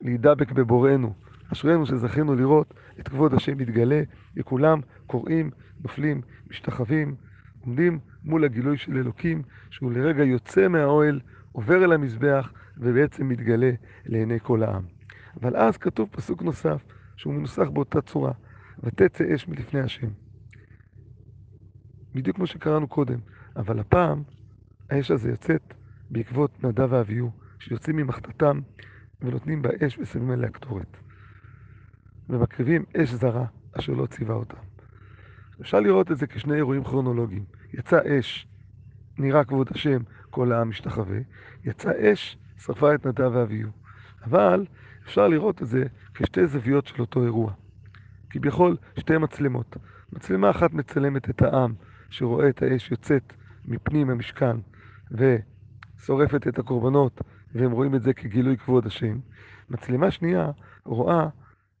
להידבק 0.00 0.52
בבוראנו, 0.52 1.14
אשרינו 1.52 1.86
שזכינו 1.86 2.34
לראות 2.34 2.74
את 3.00 3.08
כבוד 3.08 3.34
השם 3.34 3.58
מתגלה, 3.58 4.02
וכולם 4.36 4.80
קוראים, 5.06 5.50
נופלים, 5.80 6.22
משתחווים, 6.50 7.16
עומדים 7.60 8.00
מול 8.24 8.44
הגילוי 8.44 8.78
של 8.78 8.96
אלוקים, 8.96 9.42
שהוא 9.70 9.92
לרגע 9.92 10.24
יוצא 10.24 10.68
מהאוהל, 10.68 11.20
עובר 11.52 11.84
אל 11.84 11.92
המזבח, 11.92 12.52
ובעצם 12.76 13.28
מתגלה 13.28 13.70
לעיני 14.06 14.40
כל 14.40 14.62
העם. 14.62 14.84
אבל 15.40 15.56
אז 15.56 15.76
כתוב 15.76 16.08
פסוק 16.12 16.42
נוסף, 16.42 16.84
שהוא 17.16 17.34
מנוסח 17.34 17.68
באותה 17.72 18.00
צורה, 18.00 18.32
ותצא 18.82 19.34
אש 19.34 19.48
מלפני 19.48 19.80
השם. 19.80 20.08
בדיוק 22.14 22.36
כמו 22.36 22.46
שקראנו 22.46 22.88
קודם, 22.88 23.18
אבל 23.56 23.78
הפעם 23.78 24.22
האש 24.90 25.10
הזה 25.10 25.30
יוצאת 25.30 25.74
בעקבות 26.10 26.64
נדב 26.64 26.88
ואביהו, 26.90 27.43
שיוצאים 27.58 27.96
ממחתתם 27.96 28.60
ונותנים 29.22 29.62
בה 29.62 29.70
אש 29.86 29.98
ושמים 29.98 30.30
עליה 30.30 30.50
קטורת. 30.50 30.96
ומקריבים 32.28 32.84
אש 32.96 33.10
זרה, 33.10 33.44
אשר 33.72 33.92
לא 33.92 34.06
ציווה 34.06 34.34
אותם. 34.34 34.56
אפשר 35.60 35.80
לראות 35.80 36.12
את 36.12 36.18
זה 36.18 36.26
כשני 36.26 36.54
אירועים 36.54 36.84
כרונולוגיים. 36.84 37.44
יצא 37.72 37.98
אש, 38.06 38.46
נראה 39.18 39.44
כבוד 39.44 39.68
השם, 39.70 40.02
כל 40.30 40.52
העם 40.52 40.68
משתחווה. 40.68 41.18
יצא 41.64 41.90
אש, 42.00 42.38
שרפה 42.56 42.94
את 42.94 43.06
נדב 43.06 43.30
ואביהו. 43.34 43.70
אבל 44.24 44.66
אפשר 45.04 45.28
לראות 45.28 45.62
את 45.62 45.68
זה 45.68 45.84
כשתי 46.14 46.46
זוויות 46.46 46.86
של 46.86 47.00
אותו 47.00 47.24
אירוע. 47.24 47.52
כביכול 48.30 48.76
שתי 48.98 49.18
מצלמות. 49.18 49.76
מצלמה 50.12 50.50
אחת 50.50 50.72
מצלמת 50.72 51.30
את 51.30 51.42
העם 51.42 51.74
שרואה 52.10 52.48
את 52.48 52.62
האש 52.62 52.90
יוצאת 52.90 53.32
מפנים 53.64 54.10
המשכן 54.10 54.56
ושורפת 55.10 56.48
את 56.48 56.58
הקורבנות, 56.58 57.20
והם 57.54 57.70
רואים 57.70 57.94
את 57.94 58.02
זה 58.02 58.14
כגילוי 58.14 58.56
כבוד 58.56 58.86
השם. 58.86 59.18
מצלמה 59.70 60.10
שנייה 60.10 60.50
רואה 60.84 61.28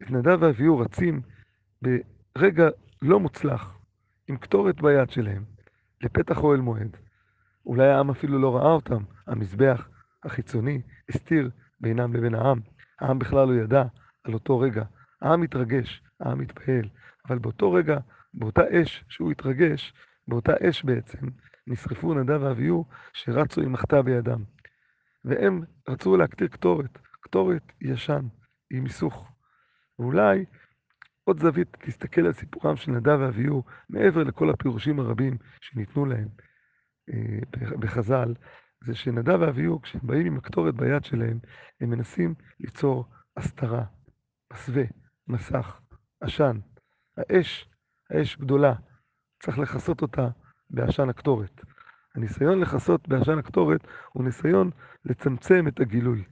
את 0.02 0.10
נדב 0.10 0.38
ואביהו 0.40 0.78
רצים 0.78 1.20
ברגע 1.82 2.68
לא 3.02 3.20
מוצלח, 3.20 3.78
עם 4.28 4.36
קטורת 4.36 4.82
ביד 4.82 5.10
שלהם, 5.10 5.44
לפתח 6.00 6.38
אוהל 6.38 6.60
מועד. 6.60 6.96
אולי 7.66 7.88
העם 7.88 8.10
אפילו 8.10 8.38
לא 8.38 8.56
ראה 8.56 8.72
אותם, 8.72 9.02
המזבח 9.26 9.88
החיצוני 10.24 10.80
הסתיר 11.08 11.50
בינם 11.80 12.14
לבין 12.14 12.34
העם. 12.34 12.60
העם 13.00 13.18
בכלל 13.18 13.48
לא 13.48 13.54
ידע 13.54 13.84
על 14.24 14.34
אותו 14.34 14.58
רגע. 14.58 14.84
העם 15.22 15.42
התרגש, 15.42 16.02
העם 16.20 16.40
התפעל, 16.40 16.88
אבל 17.28 17.38
באותו 17.38 17.72
רגע, 17.72 17.98
באותה 18.34 18.62
אש 18.70 19.04
שהוא 19.08 19.30
התרגש, 19.30 19.94
באותה 20.28 20.52
אש 20.60 20.84
בעצם, 20.84 21.26
נשרפו 21.66 22.14
נדב 22.14 22.42
ואביהו 22.42 22.84
שרצו 23.12 23.60
עם 23.60 23.72
מחתה 23.72 24.02
בידם. 24.02 24.42
והם 25.24 25.62
רצו 25.88 26.16
להקטיר 26.16 26.48
קטורת, 26.48 26.98
קטורת 27.20 27.72
ישן, 27.80 28.26
עם 28.72 28.82
מיסוך. 28.82 29.28
ואולי 29.98 30.44
עוד 31.24 31.40
זווית 31.40 31.76
להסתכל 31.84 32.26
על 32.26 32.32
סיפורם 32.32 32.76
של 32.76 32.92
נדב 32.92 33.18
ואביהו, 33.20 33.62
מעבר 33.90 34.22
לכל 34.22 34.50
הפירושים 34.50 35.00
הרבים 35.00 35.36
שניתנו 35.60 36.06
להם 36.06 36.28
אה, 37.10 37.38
בחז"ל, 37.78 38.34
זה 38.84 38.94
שנדב 38.94 39.40
ואביהו, 39.40 39.82
כשהם 39.82 40.00
באים 40.04 40.26
עם 40.26 40.38
הקטורת 40.38 40.74
ביד 40.74 41.04
שלהם, 41.04 41.38
הם 41.80 41.90
מנסים 41.90 42.34
ליצור 42.60 43.04
הסתרה, 43.36 43.84
מסווה, 44.52 44.84
מסך, 45.28 45.80
עשן. 46.20 46.58
האש, 47.16 47.68
האש 48.10 48.36
גדולה, 48.36 48.74
צריך 49.42 49.58
לכסות 49.58 50.02
אותה 50.02 50.28
בעשן 50.70 51.08
הקטורת. 51.08 51.60
הניסיון 52.14 52.60
לכסות 52.60 53.08
בעשן 53.08 53.38
הקטורת 53.38 53.86
הוא 54.12 54.24
ניסיון 54.24 54.70
לצמצם 55.04 55.68
את 55.68 55.80
הגילוי, 55.80 56.24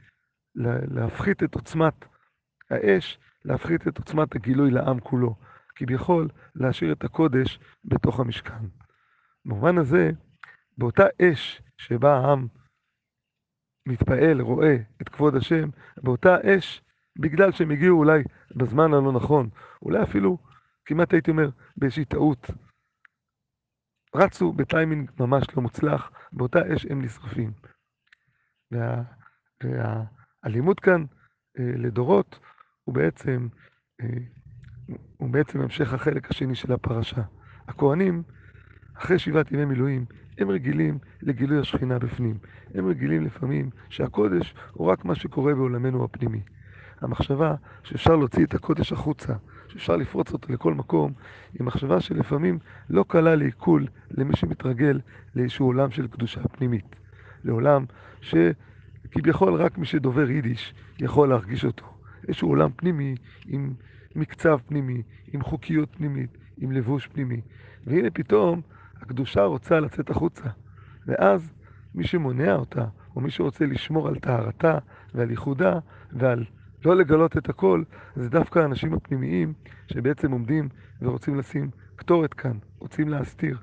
להפחית 0.55 1.43
את 1.43 1.55
עוצמת 1.55 2.05
האש, 2.71 3.19
להפחית 3.45 3.89
את 3.89 3.99
עוצמת 3.99 4.37
הגילוי 4.37 4.71
לעם 4.71 5.01
כולו, 5.01 5.35
כביכול 5.75 6.29
להשאיר 6.55 6.93
את 6.93 7.05
הקודש 7.05 7.59
בתוך 7.85 8.21
המשכן. 8.21 8.65
במובן 9.45 9.79
הזה, 9.79 10.11
באותה 10.79 11.05
אש 11.23 11.63
שבה 11.77 12.17
העם 12.17 12.47
מתפעל, 13.89 14.41
רואה 14.41 14.77
את 15.03 15.09
כבוד 15.09 15.37
השם, 15.37 15.69
באותה 16.03 16.37
אש, 16.45 16.83
בגלל 17.19 17.53
שהם 17.53 17.71
הגיעו 17.71 17.99
אולי 17.99 18.23
בזמן 18.57 18.95
הלא 18.95 19.13
נכון, 19.13 19.49
אולי 19.83 20.03
אפילו, 20.03 20.39
כמעט 20.85 21.13
הייתי 21.13 21.31
אומר, 21.31 21.51
באיזושהי 21.77 22.05
טעות, 22.05 22.51
רצו 24.15 24.53
בטיימינג 24.53 25.11
ממש 25.21 25.45
לא 25.57 25.63
מוצלח, 25.63 26.11
באותה 26.33 26.59
אש 26.75 26.87
הם 26.91 27.03
נשרפים. 27.03 27.53
וה, 28.71 29.03
והלימוד 29.65 30.81
כאן 30.81 31.05
אה, 31.59 31.73
לדורות 31.77 32.39
הוא 32.85 32.95
בעצם, 32.95 33.49
אה, 34.01 34.07
הוא 35.17 35.31
בעצם 35.31 35.61
המשך 35.61 35.93
החלק 35.93 36.31
השני 36.31 36.55
של 36.55 36.73
הפרשה. 36.73 37.23
הכהנים, 37.69 38.23
אחרי 38.97 39.19
שבעת 39.19 39.53
ימי 39.53 39.65
מילואים, 39.65 40.05
הם 40.39 40.51
רגילים 40.51 40.99
לגילוי 41.23 41.61
השכינה 41.61 41.99
בפנים. 41.99 42.39
הם 42.75 42.87
רגילים 42.87 43.25
לפעמים 43.25 43.71
שהקודש 43.89 44.55
הוא 44.73 44.87
רק 44.93 45.05
מה 45.05 45.15
שקורה 45.15 45.55
בעולמנו 45.55 46.05
הפנימי. 46.05 46.43
המחשבה 47.03 47.55
שאפשר 47.83 48.17
להוציא 48.17 48.45
את 48.45 48.55
הקודש 48.55 48.93
החוצה, 48.93 49.35
שאפשר 49.69 49.97
לפרוץ 49.97 50.33
אותו 50.33 50.53
לכל 50.53 50.75
מקום, 50.75 51.13
היא 51.53 51.65
מחשבה 51.65 52.01
שלפעמים 52.01 52.59
לא 52.91 53.05
קלה 53.09 53.35
לעיכול 53.35 53.87
למי 54.11 54.37
שמתרגל 54.37 55.01
לאיזשהו 55.35 55.67
עולם 55.67 55.91
של 55.91 56.07
קדושה 56.07 56.41
פנימית. 56.49 56.97
לעולם 57.45 57.85
שכביכול 58.21 59.55
רק 59.55 59.79
מי 59.79 59.87
שדובר 59.87 60.31
יידיש 60.31 60.75
יכול 60.99 61.29
להרגיש 61.29 61.65
אותו. 61.65 61.87
איזשהו 62.29 62.49
עולם 62.49 62.71
פנימי 62.77 63.15
עם 63.47 63.75
מקצב 64.17 64.59
פנימי, 64.67 65.03
עם 65.33 65.43
חוקיות 65.43 65.89
פנימית, 65.97 66.39
עם 66.59 66.73
לבוש 66.73 67.07
פנימי. 67.07 67.41
והנה 67.87 68.11
פתאום 68.11 68.61
הקדושה 69.01 69.45
רוצה 69.45 69.81
לצאת 69.81 70.11
החוצה. 70.11 70.49
ואז 71.07 71.53
מי 71.95 72.05
שמונע 72.07 72.55
אותה, 72.55 72.85
או 73.17 73.21
מי 73.21 73.31
שרוצה 73.31 73.67
לשמור 73.67 74.09
על 74.09 74.19
טהרתה 74.19 74.79
ועל 75.15 75.31
ייחודה 75.31 75.79
ועל 76.13 76.45
לא 76.85 76.97
לגלות 76.97 77.37
את 77.37 77.49
הכל, 77.49 77.83
זה 78.17 78.31
דווקא 78.31 78.59
האנשים 78.59 78.95
הפנימיים 78.95 79.53
שבעצם 79.87 80.33
עומדים 80.33 80.69
ורוצים 81.03 81.39
לשים 81.39 81.71
קטורת 81.97 82.35
כאן, 82.35 82.59
רוצים 82.79 83.09
להסתיר. 83.09 83.59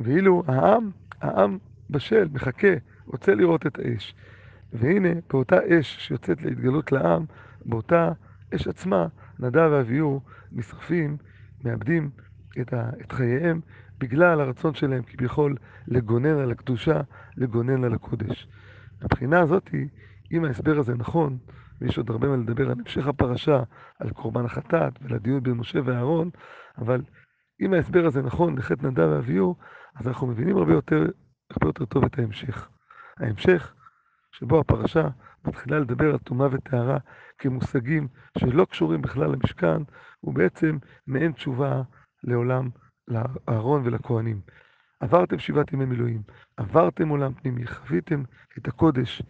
ואילו 0.00 0.42
העם, 0.46 0.90
העם 1.20 1.58
בשל, 1.90 2.28
מחכה, 2.32 2.74
רוצה 3.06 3.34
לראות 3.34 3.66
את 3.66 3.78
האש. 3.78 4.14
והנה, 4.72 5.08
באותה 5.30 5.56
אש 5.68 5.96
שיוצאת 6.06 6.42
להתגלות 6.42 6.92
לעם, 6.92 7.24
באותה 7.64 8.12
אש 8.54 8.68
עצמה, 8.68 9.06
נדב 9.38 9.68
ואביהו 9.72 10.20
נשרפים, 10.52 11.16
מאבדים 11.64 12.10
את, 12.60 12.72
ה, 12.72 12.90
את 13.00 13.12
חייהם 13.12 13.60
בגלל 13.98 14.40
הרצון 14.40 14.74
שלהם 14.74 15.02
כביכול 15.02 15.56
לגונן 15.88 16.38
על 16.38 16.50
הקדושה, 16.50 17.00
לגונן 17.36 17.84
על 17.84 17.94
הקודש. 17.94 18.48
מבחינה 19.04 19.40
הזאת, 19.40 19.70
אם 20.32 20.44
ההסבר 20.44 20.78
הזה 20.78 20.94
נכון, 20.94 21.38
ויש 21.80 21.98
עוד 21.98 22.10
הרבה 22.10 22.28
מה 22.28 22.36
לדבר 22.36 22.64
על 22.64 22.72
המשך 22.72 23.06
הפרשה, 23.06 23.62
על 23.98 24.10
קורבן 24.10 24.44
החטאת 24.44 24.92
ולדיון 25.00 25.42
בין 25.42 25.52
משה 25.52 25.78
ואהרון, 25.84 26.30
אבל 26.78 27.02
אם 27.60 27.74
ההסבר 27.74 28.06
הזה 28.06 28.22
נכון 28.22 28.58
לחטא 28.58 28.86
נדב 28.86 29.08
ואביהו, 29.10 29.56
אז 29.96 30.08
אנחנו 30.08 30.26
מבינים 30.26 30.56
הרבה 30.56 30.72
יותר, 30.72 31.06
הרבה 31.50 31.68
יותר 31.68 31.84
טוב 31.84 32.04
את 32.04 32.18
ההמשך. 32.18 32.68
ההמשך, 33.20 33.74
שבו 34.32 34.60
הפרשה 34.60 35.08
מתחילה 35.44 35.78
לדבר 35.78 36.12
על 36.12 36.18
טומאה 36.18 36.48
וטהרה 36.50 36.98
כמושגים 37.38 38.08
שלא 38.38 38.64
קשורים 38.64 39.02
בכלל 39.02 39.30
למשכן, 39.30 39.82
הוא 40.20 40.34
בעצם 40.34 40.78
מעין 41.06 41.32
תשובה 41.32 41.82
לעולם, 42.24 42.70
לאהרון 43.08 43.82
ולכהנים. 43.84 44.40
עברתם 45.00 45.38
שבעת 45.38 45.72
ימי 45.72 45.84
מילואים, 45.84 46.22
עברתם 46.56 47.08
עולם 47.08 47.34
פנימי, 47.34 47.66
חוויתם 47.66 48.22
את 48.58 48.68
הקודש, 48.68 49.22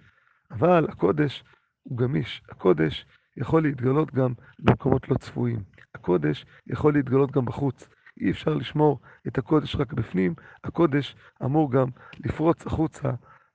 אבל 0.50 0.86
הקודש 0.88 1.44
הוא 1.88 1.98
גמיש. 1.98 2.42
הקודש 2.50 3.06
יכול 3.36 3.62
להתגלות 3.62 4.14
גם 4.14 4.32
במקומות 4.58 5.08
לא 5.08 5.16
צפויים. 5.18 5.62
הקודש 5.94 6.46
יכול 6.66 6.94
להתגלות 6.94 7.32
גם 7.32 7.44
בחוץ. 7.44 7.88
אי 8.20 8.30
אפשר 8.30 8.54
לשמור 8.54 8.98
את 9.28 9.38
הקודש 9.38 9.76
רק 9.76 9.92
בפנים, 9.92 10.34
הקודש 10.64 11.16
אמור 11.44 11.72
גם 11.72 11.86
לפרוץ 12.24 12.66
החוצה 12.66 13.10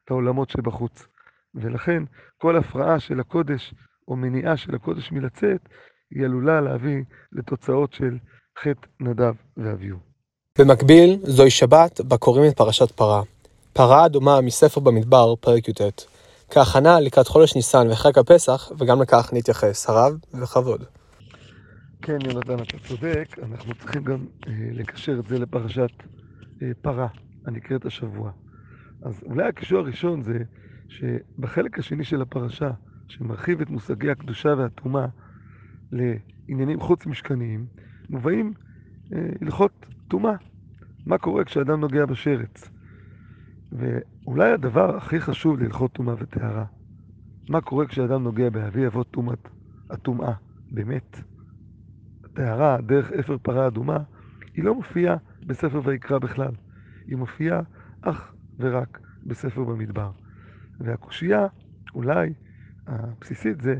לעולמות 0.09 0.49
שבחוץ. 0.49 1.07
ולכן 1.55 2.03
כל 2.37 2.57
הפרעה 2.57 2.99
של 2.99 3.19
הקודש 3.19 3.73
או 4.07 4.15
מניעה 4.15 4.57
של 4.57 4.75
הקודש 4.75 5.11
מלצאת, 5.11 5.69
היא 6.11 6.25
עלולה 6.25 6.61
להביא 6.61 7.03
לתוצאות 7.31 7.93
של 7.93 8.17
חטא 8.59 8.87
נדב 8.99 9.33
ואביהו. 9.57 9.97
במקביל, 10.59 11.19
זוהי 11.23 11.49
שבת 11.49 12.01
בה 12.01 12.17
קוראים 12.17 12.51
את 12.51 12.57
פרשת 12.57 12.91
פרה. 12.91 13.21
פרה 13.73 14.05
אדומה 14.05 14.41
מספר 14.41 14.81
במדבר, 14.81 15.35
פרק 15.35 15.67
י"ט. 15.67 16.10
כהכנה 16.53 16.99
לקראת 16.99 17.27
חודש 17.27 17.55
ניסן 17.55 17.87
וחג 17.91 18.19
הפסח, 18.19 18.71
וגם 18.79 19.01
לכך 19.01 19.29
נתייחס 19.33 19.89
הרב 19.89 20.13
וכבוד. 20.41 20.83
כן, 22.01 22.17
יונתן, 22.25 22.63
אתה 22.63 22.77
צודק, 22.87 23.39
אנחנו 23.43 23.75
צריכים 23.75 24.03
גם 24.03 24.25
אה, 24.47 24.53
לקשר 24.71 25.19
את 25.19 25.27
זה 25.27 25.39
לפרשת 25.39 25.91
אה, 26.61 26.67
פרה, 26.81 27.07
הנקראת 27.47 27.85
השבוע. 27.85 28.31
אז 29.01 29.23
אולי 29.25 29.47
הקישור 29.47 29.79
הראשון 29.79 30.21
זה 30.21 30.39
שבחלק 30.89 31.79
השני 31.79 32.03
של 32.03 32.21
הפרשה, 32.21 32.71
שמרחיב 33.07 33.61
את 33.61 33.69
מושגי 33.69 34.11
הקדושה 34.11 34.53
והטומאה 34.57 35.05
לעניינים 35.91 36.79
חוץ 36.79 37.05
משכניים, 37.05 37.65
מובאים 38.09 38.53
אה, 39.13 39.19
הלכות 39.41 39.85
טומאה. 40.07 40.35
מה 41.05 41.17
קורה 41.17 41.43
כשאדם 41.43 41.79
נוגע 41.79 42.05
בשרץ? 42.05 42.69
ואולי 43.71 44.51
הדבר 44.51 44.97
הכי 44.97 45.21
חשוב 45.21 45.59
להלכות 45.59 45.91
טומאה 45.91 46.15
וטהרה, 46.19 46.65
מה 47.49 47.61
קורה 47.61 47.87
כשאדם 47.87 48.23
נוגע 48.23 48.49
באבי 48.49 48.87
אבות 48.87 49.11
טומאת 49.11 49.47
הטומאה, 49.89 50.33
באמת? 50.71 51.17
הטהרה, 52.23 52.77
דרך 52.81 53.11
אפר 53.11 53.37
פרה 53.37 53.67
אדומה, 53.67 53.97
היא 54.53 54.63
לא 54.63 54.75
מופיעה 54.75 55.17
בספר 55.45 55.81
ויקרא 55.83 56.19
בכלל. 56.19 56.51
היא 57.05 57.17
מופיעה 57.17 57.61
אך 58.01 58.33
ורק 58.59 58.99
בספר 59.25 59.63
במדבר. 59.63 60.11
והקושייה, 60.79 61.47
אולי 61.95 62.33
הבסיסית, 62.87 63.61
זה 63.61 63.75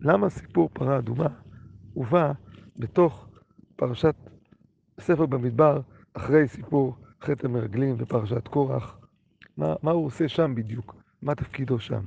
למה 0.00 0.30
סיפור 0.30 0.70
פרה 0.72 0.98
אדומה 0.98 1.28
הובא 1.94 2.32
בתוך 2.76 3.28
פרשת 3.76 4.14
ספר 5.00 5.26
במדבר, 5.26 5.80
אחרי 6.14 6.48
סיפור 6.48 6.96
חטא 7.22 7.46
המרגלים 7.46 7.94
ופרשת 7.98 8.48
קורח. 8.48 8.97
מה, 9.58 9.74
מה 9.82 9.90
הוא 9.90 10.06
עושה 10.06 10.28
שם 10.28 10.54
בדיוק? 10.54 10.94
מה 11.22 11.34
תפקידו 11.34 11.80
שם? 11.80 12.04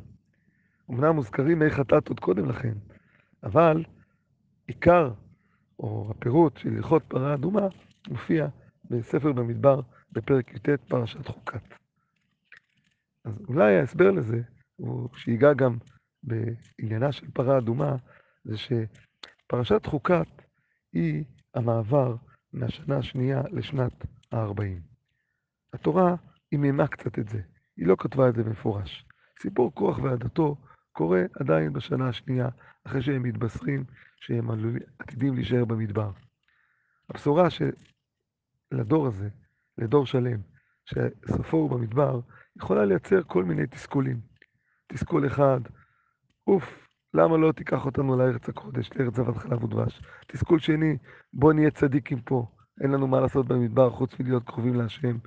אמנם 0.91 1.15
מוזכרים 1.15 1.60
מי 1.60 1.70
חטאת 1.70 2.08
עוד 2.08 2.20
קודם 2.20 2.50
לכן, 2.50 2.74
אבל 3.43 3.84
עיקר, 4.67 5.13
או 5.79 6.12
הפירוט 6.12 6.58
של 6.58 6.70
הלכות 6.75 7.03
פרה 7.08 7.34
אדומה, 7.34 7.67
מופיע 8.10 8.48
בספר 8.86 9.31
במדבר, 9.31 9.81
בפרק 10.12 10.53
י"ט, 10.53 10.70
פרשת 10.88 11.27
חוקת. 11.27 11.63
אז 13.25 13.34
אולי 13.48 13.79
ההסבר 13.79 14.12
לזה, 14.12 14.41
הוא 14.75 15.10
שיגע 15.15 15.53
גם 15.53 15.77
בעניינה 16.24 17.12
של 17.12 17.31
פרה 17.31 17.58
אדומה, 17.58 17.96
זה 18.43 18.55
שפרשת 18.58 19.86
חוקת 19.86 20.27
היא 20.93 21.24
המעבר 21.55 22.15
מהשנה 22.53 22.98
השנייה 22.98 23.41
לשנת 23.51 24.05
ה-40. 24.31 24.81
התורה 25.74 26.15
עיממה 26.51 26.88
קצת 26.88 27.20
את 27.20 27.29
זה, 27.29 27.41
היא 27.77 27.88
לא 27.88 27.96
כתבה 28.00 28.29
את 28.29 28.36
זה 28.36 28.43
במפורש. 28.43 29.05
סיפור 29.41 29.72
כוח 29.75 30.00
ועדתו 30.00 30.55
קורה 30.91 31.22
עדיין 31.39 31.74
בשנה 31.74 32.10
השנייה, 32.10 32.50
אחרי 32.83 33.01
שהם 33.01 33.24
מתבשרים 33.24 33.83
שהם 34.16 34.48
עתידים 35.00 35.35
להישאר 35.35 35.66
במדבר. 35.66 36.11
הבשורה 37.09 37.48
שלדור 37.50 39.07
הזה, 39.07 39.29
לדור 39.77 40.05
שלם, 40.05 40.40
שסופו 40.85 41.57
הוא 41.57 41.70
במדבר, 41.70 42.20
יכולה 42.57 42.85
לייצר 42.85 43.24
כל 43.24 43.44
מיני 43.44 43.68
תסכולים. 43.68 44.22
תסכול 44.87 45.27
אחד, 45.27 45.61
אוף, 46.48 46.87
למה 47.14 47.37
לא 47.37 47.51
תיקח 47.51 47.85
אותנו 47.85 48.18
לארץ 48.18 48.50
הקודש, 48.50 48.90
לארץ 48.96 49.16
זבת 49.16 49.37
חלב 49.37 49.64
ודבש? 49.64 50.01
תסכול 50.27 50.59
שני, 50.59 50.98
בוא 51.33 51.53
נהיה 51.53 51.72
צדיקים 51.72 52.22
פה, 52.22 52.48
אין 52.81 52.91
לנו 52.91 53.07
מה 53.07 53.20
לעשות 53.20 53.48
במדבר 53.48 53.89
חוץ 53.89 54.20
מלהיות 54.20 54.44
קרובים 54.44 54.75
להשם. 54.75 55.17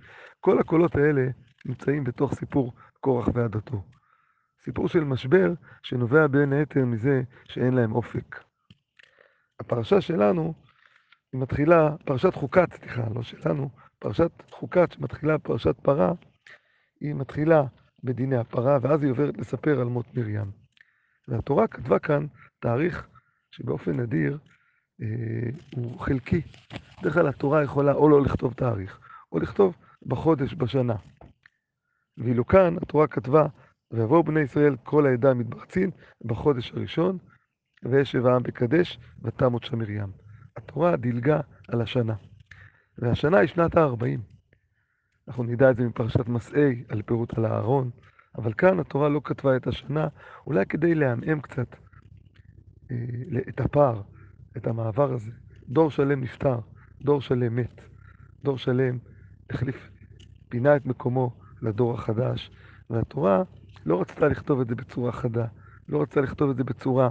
כל 0.41 0.59
הקולות 0.59 0.97
האלה 0.97 1.23
נמצאים 1.65 2.05
בתוך 2.05 2.35
סיפור 2.35 2.73
קורח 3.01 3.29
ועדתו. 3.35 3.83
סיפור 4.65 4.89
של 4.89 5.05
משבר 5.05 5.53
שנובע 5.83 6.27
בין 6.27 6.53
היתר 6.53 6.85
מזה 6.85 7.23
שאין 7.45 7.75
להם 7.75 7.93
אופק. 7.93 8.45
הפרשה 9.61 10.01
שלנו 10.01 10.55
היא 11.33 11.41
מתחילה, 11.41 11.97
פרשת 12.05 12.35
חוקת, 12.35 12.73
סליחה, 12.73 13.03
לא 13.15 13.23
שלנו, 13.23 13.71
פרשת 13.99 14.31
חוקת 14.51 14.93
שמתחילה 14.93 15.39
פרשת 15.39 15.77
פרה, 15.83 16.13
היא 17.01 17.15
מתחילה 17.15 17.63
בדיני 18.05 18.37
הפרה, 18.37 18.79
ואז 18.83 19.03
היא 19.03 19.11
עוברת 19.11 19.39
לספר 19.39 19.81
על 19.81 19.87
מות 19.87 20.07
מרים. 20.17 20.51
והתורה 21.29 21.67
כתבה 21.67 21.99
כאן 21.99 22.27
תאריך 22.61 23.09
שבאופן 23.51 24.01
נדיר 24.01 24.39
הוא 25.77 26.01
חלקי. 26.01 26.41
בדרך 27.01 27.15
כלל 27.15 27.29
התורה 27.29 27.63
יכולה 27.63 27.93
או 27.93 28.09
לא 28.09 28.23
לכתוב 28.23 28.55
תאריך, 28.55 28.99
או 29.33 29.39
לכתוב 29.39 29.77
בחודש, 30.07 30.55
בשנה. 30.55 30.97
ואילו 32.19 32.47
כאן 32.47 32.77
התורה 32.83 33.07
כתבה, 33.07 33.47
ויבואו 33.91 34.23
בני 34.23 34.41
ישראל 34.41 34.77
כל 34.83 35.07
העדה 35.07 35.31
המתברצין 35.31 35.91
בחודש 36.25 36.73
הראשון, 36.73 37.19
וישב 37.83 38.27
העם 38.27 38.43
בקדש, 38.43 38.99
ותמות 39.23 39.65
שם 39.65 39.79
מרים. 39.79 40.13
התורה 40.57 40.97
דילגה 40.97 41.41
על 41.69 41.81
השנה. 41.81 42.15
והשנה 42.99 43.39
היא 43.39 43.49
שנת 43.49 43.77
ה-40. 43.77 44.21
אנחנו 45.29 45.45
נדע 45.45 45.71
את 45.71 45.77
זה 45.77 45.83
מפרשת 45.83 46.29
מסעי, 46.29 46.85
על 46.89 47.03
פירוט 47.03 47.39
על 47.39 47.45
הארון, 47.45 47.91
אבל 48.39 48.53
כאן 48.53 48.81
התורה 48.81 49.09
לא 49.09 49.21
כתבה 49.25 49.57
את 49.57 49.67
השנה, 49.67 50.09
אולי 50.47 50.67
כדי 50.67 50.95
לעמעם 50.95 51.41
קצת 51.41 51.77
אה, 52.91 52.97
את 53.49 53.61
הפער, 53.61 54.03
את 54.57 54.67
המעבר 54.67 55.13
הזה. 55.13 55.31
דור 55.69 55.91
שלם 55.91 56.21
נפטר, 56.21 56.59
דור 57.03 57.21
שלם 57.21 57.57
מת, 57.57 57.81
דור 58.45 58.59
שלם 58.59 58.99
החליף, 59.51 59.91
פינה 60.49 60.77
את 60.77 60.87
מקומו 60.87 61.33
לדור 61.63 61.95
החדש, 61.95 62.51
והתורה 62.91 63.43
לא 63.87 64.01
רצתה 64.01 64.29
לכתוב 64.29 64.61
את 64.61 64.69
זה 64.69 64.75
בצורה 64.75 65.13
חדה, 65.13 65.47
לא 65.89 66.03
רצתה 66.03 66.21
לכתוב 66.21 66.51
את 66.51 66.57
זה 66.57 66.65
בצורה 66.65 67.11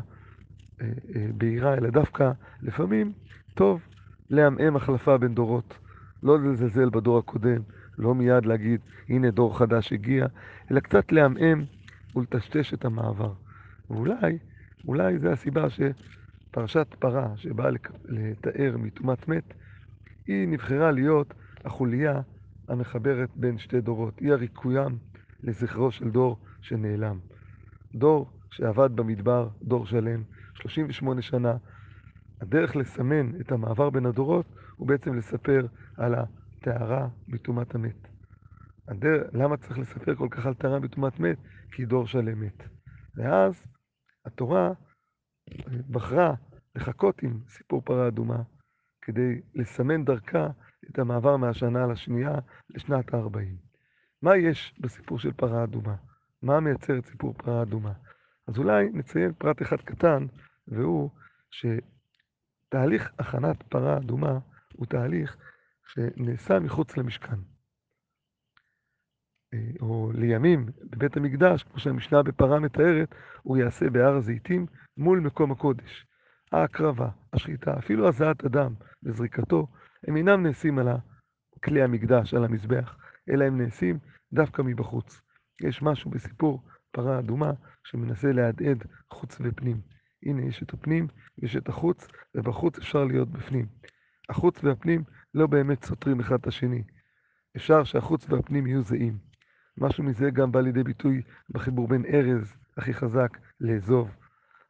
אה, 0.82 0.88
אה, 1.16 1.28
בהירה, 1.38 1.74
אלא 1.74 1.90
דווקא 1.90 2.32
לפעמים 2.62 3.12
טוב 3.54 3.82
לעמעם 4.30 4.76
החלפה 4.76 5.18
בין 5.18 5.36
דורות, 5.36 5.78
לא 6.24 6.40
לזלזל 6.40 6.90
בדור 6.90 7.18
הקודם, 7.18 7.62
לא 7.98 8.16
מיד 8.16 8.46
להגיד, 8.46 8.82
הנה 9.10 9.32
דור 9.32 9.58
חדש 9.58 9.94
הגיע, 9.94 10.26
אלא 10.72 10.80
קצת 10.80 11.12
לעמעם 11.12 11.64
ולטשטש 12.16 12.74
את 12.74 12.86
המעבר. 12.86 13.34
ואולי, 13.90 14.38
אולי 14.88 15.20
זה 15.20 15.32
הסיבה 15.32 15.70
שפרשת 16.54 16.96
פרה, 17.00 17.38
שבאה 17.38 17.70
לתאר 18.06 18.76
מטומאת 18.78 19.28
מת, 19.28 19.54
היא 20.28 20.48
נבחרה 20.48 20.92
להיות 20.92 21.34
החוליה 21.66 22.22
המחברת 22.68 23.30
בין 23.36 23.58
שתי 23.58 23.82
דורות. 23.82 24.20
היא 24.20 24.32
הריקוים 24.32 24.98
לזכרו 25.44 25.92
של 25.92 26.10
דור 26.12 26.38
שנעלם. 26.62 27.20
דור 27.96 28.30
שעבד 28.52 28.96
במדבר, 28.96 29.50
דור 29.62 29.86
שלם, 29.86 30.24
38 30.54 31.22
שנה. 31.22 31.58
הדרך 32.42 32.76
לסמן 32.76 33.42
את 33.42 33.52
המעבר 33.52 33.90
בין 33.90 34.06
הדורות 34.06 34.46
הוא 34.76 34.88
בעצם 34.88 35.14
לספר 35.14 35.68
על 35.98 36.16
הטהרה 36.16 37.08
מטומאת 37.28 37.76
המת. 37.76 38.08
הדר... 38.88 39.24
למה 39.32 39.58
צריך 39.58 39.80
לספר 39.80 40.16
כל 40.16 40.28
כך 40.32 40.46
על 40.46 40.54
טהרה 40.54 40.80
מטומאת 40.80 41.20
מת? 41.20 41.38
כי 41.72 41.86
דור 41.86 42.08
שלם 42.08 42.40
מת. 42.40 42.64
ואז 43.18 43.64
התורה 44.26 44.72
בחרה 45.90 46.34
לחכות 46.76 47.24
עם 47.24 47.40
סיפור 47.48 47.82
פרה 47.82 48.08
אדומה, 48.08 48.42
כדי 49.02 49.42
לסמן 49.56 50.06
דרכה 50.06 50.48
את 50.90 51.00
המעבר 51.00 51.38
מהשנה 51.38 51.88
לשנייה 51.88 52.36
לשנת 52.70 53.14
ה-40. 53.14 53.38
מה 54.22 54.38
יש 54.38 54.74
בסיפור 54.80 55.20
של 55.20 55.34
פרה 55.34 55.64
אדומה? 55.64 55.96
מה 56.42 56.60
מייצר 56.60 57.00
את 57.00 57.06
סיפור 57.06 57.34
פרה 57.34 57.62
אדומה? 57.62 57.94
אז 58.48 58.58
אולי 58.58 58.90
נציין 58.94 59.34
פרט 59.34 59.62
אחד 59.62 59.78
קטן, 59.78 60.26
והוא 60.68 61.10
שתהליך 61.52 63.12
הכנת 63.20 63.64
פרה 63.64 63.98
אדומה 63.98 64.40
הוא 64.74 64.86
תהליך 64.86 65.38
שנעשה 65.88 66.60
מחוץ 66.60 66.98
למשכן. 66.98 67.53
או 69.82 70.12
לימים 70.14 70.66
בבית 70.84 71.18
המקדש, 71.18 71.64
כמו 71.64 71.80
שהמשנה 71.80 72.24
בפרה 72.24 72.60
מתארת, 72.60 73.16
הוא 73.44 73.58
יעשה 73.58 73.90
בהר 73.90 74.16
הזיתים 74.16 74.66
מול 74.98 75.20
מקום 75.20 75.52
הקודש. 75.52 76.06
ההקרבה, 76.52 77.10
השחיטה, 77.34 77.78
אפילו 77.78 78.08
הזעת 78.08 78.46
אדם 78.46 78.74
וזריקתו, 79.04 79.68
הם 80.08 80.18
אינם 80.18 80.44
נעשים 80.44 80.80
על 80.80 80.88
כלי 81.64 81.84
המקדש, 81.84 82.34
על 82.34 82.44
המזבח, 82.44 82.98
אלא 83.30 83.46
הם 83.46 83.62
נעשים 83.62 84.00
דווקא 84.34 84.62
מבחוץ. 84.62 85.22
יש 85.62 85.82
משהו 85.82 86.12
בסיפור 86.12 86.64
פרה 86.92 87.20
אדומה 87.20 87.52
שמנסה 87.84 88.32
להדהד 88.32 88.84
חוץ 89.14 89.38
ופנים. 89.42 89.82
הנה, 90.26 90.42
יש 90.42 90.64
את 90.64 90.74
הפנים, 90.74 91.08
יש 91.42 91.56
את 91.56 91.70
החוץ, 91.70 92.08
ובחוץ 92.36 92.78
אפשר 92.78 93.06
להיות 93.06 93.30
בפנים. 93.30 93.66
החוץ 94.30 94.64
והפנים 94.64 95.04
לא 95.34 95.48
באמת 95.48 95.86
סותרים 95.86 96.20
אחד 96.20 96.36
את 96.40 96.48
השני. 96.48 96.84
אפשר 97.56 97.84
שהחוץ 97.84 98.30
והפנים 98.30 98.68
יהיו 98.68 98.82
זהים. 98.82 99.33
משהו 99.78 100.04
מזה 100.04 100.30
גם 100.32 100.52
בא 100.52 100.62
לידי 100.62 100.84
ביטוי 100.84 101.22
בחיבור 101.50 101.88
בין 101.88 102.06
ארז, 102.06 102.56
הכי 102.78 102.94
חזק, 102.94 103.38
לאזוב. 103.60 104.12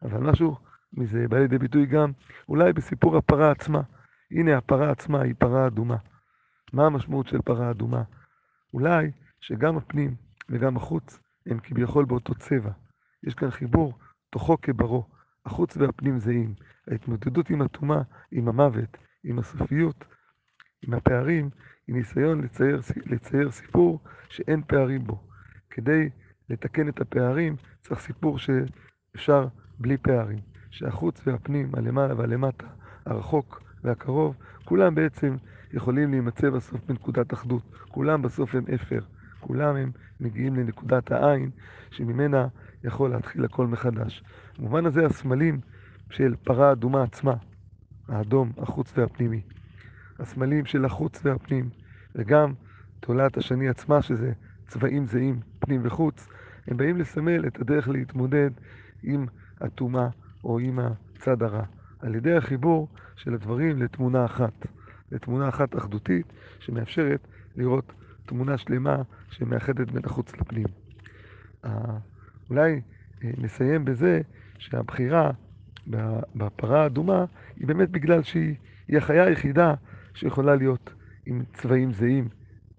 אבל 0.02 0.32
משהו 0.32 0.58
מזה 0.94 1.28
בא 1.28 1.38
לידי 1.38 1.58
ביטוי 1.58 1.86
גם 1.86 2.12
אולי 2.50 2.74
בסיפור 2.74 3.18
הפרה 3.18 3.52
עצמה. 3.52 3.82
הנה, 4.32 4.58
הפרה 4.58 4.92
עצמה 4.92 5.22
היא 5.22 5.36
פרה 5.38 5.68
אדומה. 5.68 5.98
מה 6.74 6.86
המשמעות 6.86 7.28
של 7.28 7.42
פרה 7.42 7.72
אדומה? 7.72 8.04
אולי 8.74 9.12
שגם 9.42 9.78
הפנים 9.78 10.16
וגם 10.50 10.78
החוץ 10.78 11.20
הם 11.46 11.60
כביכול 11.60 12.06
באותו 12.06 12.36
צבע. 12.36 12.72
יש 13.24 13.34
כאן 13.34 13.52
חיבור, 13.52 13.94
תוכו 14.30 14.58
כברו. 14.62 15.06
החוץ 15.46 15.78
והפנים 15.78 16.20
זהים. 16.20 16.54
ההתמודדות 16.92 17.50
עם 17.50 17.62
הטומאה, 17.62 18.02
עם 18.32 18.48
המוות, 18.48 18.98
עם 19.24 19.40
הסופיות, 19.40 20.06
עם 20.88 20.94
הפערים, 20.94 21.50
היא 21.88 21.96
ניסיון 21.96 22.42
לצייר, 22.42 22.80
לצייר 23.06 23.52
סיפור 23.52 24.00
שאין 24.30 24.62
פערים 24.68 25.04
בו. 25.04 25.24
כדי 25.70 26.10
לתקן 26.50 26.90
את 26.90 27.02
הפערים 27.02 27.56
צריך 27.82 28.00
סיפור 28.00 28.40
שאפשר 28.40 29.48
בלי 29.80 29.98
פערים. 29.98 30.40
שהחוץ 30.74 31.28
והפנים, 31.28 31.70
הלמעלה 31.74 32.16
והלמטה, 32.16 32.68
הרחוק 33.06 33.64
והקרוב, 33.84 34.36
כולם 34.66 34.96
בעצם 34.96 35.36
יכולים 35.74 36.12
להימצא 36.12 36.50
בסוף 36.50 36.82
בנקודת 36.88 37.34
אחדות. 37.34 37.64
כולם 37.90 38.22
בסוף 38.22 38.56
הם 38.56 38.64
אפר. 38.76 39.00
כולם 39.40 39.76
הם 39.76 39.92
מגיעים 40.20 40.56
לנקודת 40.56 41.12
העין 41.12 41.52
שממנה 41.92 42.48
יכול 42.84 43.10
להתחיל 43.10 43.46
הכל 43.46 43.68
מחדש. 43.68 44.24
במובן 44.60 44.86
הזה 44.86 45.06
הסמלים 45.06 45.60
של 46.10 46.36
פרה 46.44 46.72
אדומה 46.72 47.04
עצמה, 47.04 47.34
האדום, 48.08 48.52
החוץ 48.58 48.98
והפנימי. 48.98 49.42
הסמלים 50.20 50.66
של 50.66 50.86
החוץ 50.86 51.22
והפנים, 51.24 51.70
וגם 52.16 52.54
תולעת 53.00 53.38
השני 53.38 53.70
עצמה, 53.70 54.02
שזה 54.02 54.32
צבעים 54.68 55.06
זהים, 55.06 55.40
פנים 55.60 55.82
וחוץ, 55.84 56.28
הם 56.68 56.78
באים 56.78 56.98
לסמל 56.98 57.48
את 57.48 57.60
הדרך 57.60 57.88
להתמודד 57.88 58.52
עם 59.04 59.26
הטומאה 59.62 60.08
או 60.44 60.60
עם 60.60 60.80
הצד 60.80 61.44
הרע, 61.44 61.64
על 62.00 62.16
ידי 62.16 62.34
החיבור 62.34 62.88
של 63.16 63.34
הדברים 63.34 63.82
לתמונה 63.82 64.26
אחת, 64.26 64.66
לתמונה 65.12 65.50
אחת 65.50 65.78
אחדותית 65.78 66.34
שמאפשרת 66.60 67.28
לראות 67.56 67.94
תמונה 68.26 68.58
שלמה 68.58 69.02
שמאחדת 69.32 69.92
בין 69.92 70.02
החוץ 70.06 70.34
לפנים. 70.38 70.66
אולי 72.50 72.82
אה, 73.24 73.32
נסיים 73.38 73.86
בזה 73.86 74.22
שהבחירה 74.58 75.32
בפרה 76.36 76.84
האדומה 76.84 77.26
היא 77.56 77.68
באמת 77.68 77.90
בגלל 77.90 78.24
שהיא 78.24 78.56
החיה 78.98 79.24
היחידה 79.24 79.74
שיכולה 80.14 80.56
להיות 80.56 80.94
עם 81.26 81.44
צבעים 81.54 81.94
זהים. 81.94 82.30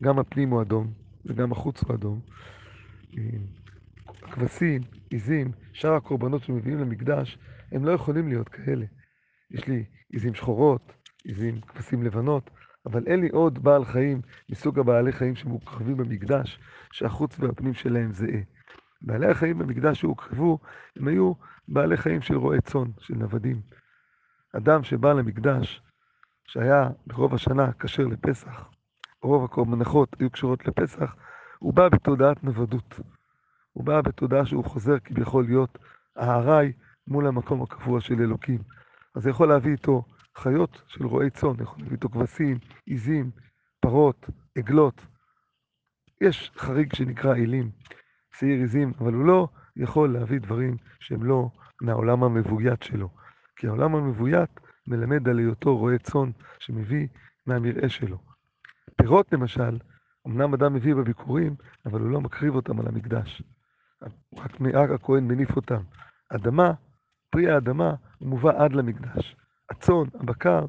גם 0.03 0.19
הפנים 0.19 0.51
הוא 0.51 0.63
אדום 0.63 0.93
וגם 1.25 1.53
החוץ 1.53 1.83
הוא 1.83 1.95
אדום. 1.95 2.21
אה, 3.19 3.23
כבשים, 4.33 4.83
עיזים, 5.11 5.53
שאר 5.73 5.95
הקורבנות 5.95 6.43
שמביאים 6.43 6.79
למקדש, 6.79 7.39
הם 7.73 7.85
לא 7.85 7.93
יכולים 7.93 8.29
להיות 8.29 8.49
כאלה. 8.49 8.87
יש 9.51 9.67
לי 9.67 9.85
עיזים 10.13 10.35
שחורות, 10.35 10.93
עיזים 11.25 11.61
כבשים 11.61 12.03
לבנות, 12.03 12.51
אבל 12.87 13.07
אין 13.07 13.21
לי 13.21 13.29
עוד 13.29 13.63
בעל 13.63 13.85
חיים 13.85 14.21
מסוג 14.51 14.79
הבעלי 14.79 15.13
חיים 15.13 15.37
שמוקרבים 15.37 15.97
במקדש, 15.97 16.61
שהחוץ 16.93 17.37
והפנים 17.39 17.75
שלהם 17.75 18.13
זהה. 18.13 18.41
בעלי 19.03 19.27
החיים 19.27 19.59
במקדש 19.59 20.01
שהוקרבו, 20.01 20.59
הם 20.97 21.09
היו 21.09 21.33
בעלי 21.69 21.97
חיים 21.97 22.23
של 22.23 22.37
רועי 22.37 22.61
צאן, 22.61 22.91
של 22.99 23.15
נוודים. 23.15 23.61
אדם 24.57 24.85
שבא 24.85 25.13
למקדש, 25.13 25.83
שהיה 26.47 26.91
ברוב 27.07 27.35
השנה 27.35 27.73
כשר 27.73 28.07
לפסח, 28.07 28.69
רוב 29.23 29.45
הקורבנחות 29.45 30.17
היו 30.19 30.31
קשורות 30.31 30.67
לפסח, 30.67 31.17
הוא 31.59 31.75
בא 31.75 31.89
בתודעת 31.89 32.45
נוודות. 32.45 33.01
הוא 33.73 33.85
בא 33.85 34.01
בתודעה 34.01 34.47
שהוא 34.47 34.65
חוזר 34.65 34.99
כביכול 34.99 35.45
להיות 35.45 35.79
הארעי 36.17 36.73
מול 37.07 37.27
המקום 37.27 37.63
הקבוע 37.63 38.01
של 38.01 38.21
אלוקים. 38.21 38.59
אז 39.15 39.23
זה 39.23 39.31
יכול 39.31 39.49
להביא 39.49 39.73
איתו 39.73 40.03
חיות 40.37 40.83
של 40.87 41.07
רועי 41.07 41.31
צאן, 41.31 41.61
יכול 41.61 41.79
להביא 41.79 41.93
איתו 41.93 42.09
כבשים, 42.09 42.59
עיזים, 42.87 43.31
פרות, 43.81 44.27
עגלות. 44.59 45.07
יש 46.21 46.53
חריג 46.57 46.95
שנקרא 46.95 47.35
אלים, 47.35 47.71
שעיר 48.39 48.61
עיזים, 48.61 48.93
אבל 49.01 49.13
הוא 49.13 49.25
לא 49.25 49.49
יכול 49.77 50.13
להביא 50.13 50.41
דברים 50.41 50.77
שהם 51.01 51.25
לא 51.25 51.49
מהעולם 51.81 52.25
המבוית 52.25 52.83
שלו. 52.83 53.09
כי 53.57 53.67
העולם 53.67 53.95
המבוית 53.95 54.61
מלמד 54.89 55.29
על 55.29 55.39
היותו 55.39 55.77
רועה 55.77 55.99
צאן 55.99 56.31
שמביא 56.59 57.09
מהמרעה 57.47 57.89
שלו. 57.89 58.19
פירות 58.97 59.33
למשל, 59.33 59.79
אמנם 60.27 60.55
אדם 60.55 60.75
מביא 60.75 60.95
בביקורים, 60.95 61.57
אבל 61.87 62.01
הוא 62.01 62.11
לא 62.11 62.21
מקריב 62.21 62.55
אותם 62.55 62.81
על 62.81 62.87
המקדש. 62.87 63.43
רק, 64.37 64.51
רק 64.75 64.91
הכהן 64.91 65.29
מניף 65.29 65.57
אותם. 65.57 65.83
אדמה, 66.35 66.73
פרי 67.31 67.51
האדמה, 67.51 67.95
הוא 68.19 68.29
מובא 68.29 68.65
עד 68.65 68.73
למקדש. 68.73 69.37
הצאן, 69.71 70.05
הבקר, 70.15 70.67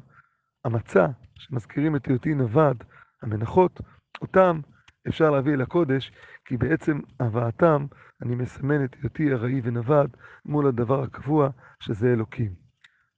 המצה, 0.64 1.06
שמזכירים 1.34 1.96
את 1.96 2.06
היותי 2.06 2.34
נווד, 2.34 2.84
המנחות, 3.22 3.80
אותם 4.20 4.60
אפשר 5.08 5.30
להביא 5.30 5.54
אל 5.54 5.60
הקודש, 5.60 6.12
כי 6.44 6.56
בעצם 6.56 7.00
הבאתם 7.20 7.86
אני 8.22 8.34
מסמן 8.34 8.84
את 8.84 8.96
היותי 9.00 9.32
ארעי 9.32 9.60
ונווד 9.64 10.16
מול 10.44 10.66
הדבר 10.66 11.02
הקבוע, 11.02 11.48
שזה 11.80 12.12
אלוקים. 12.12 12.65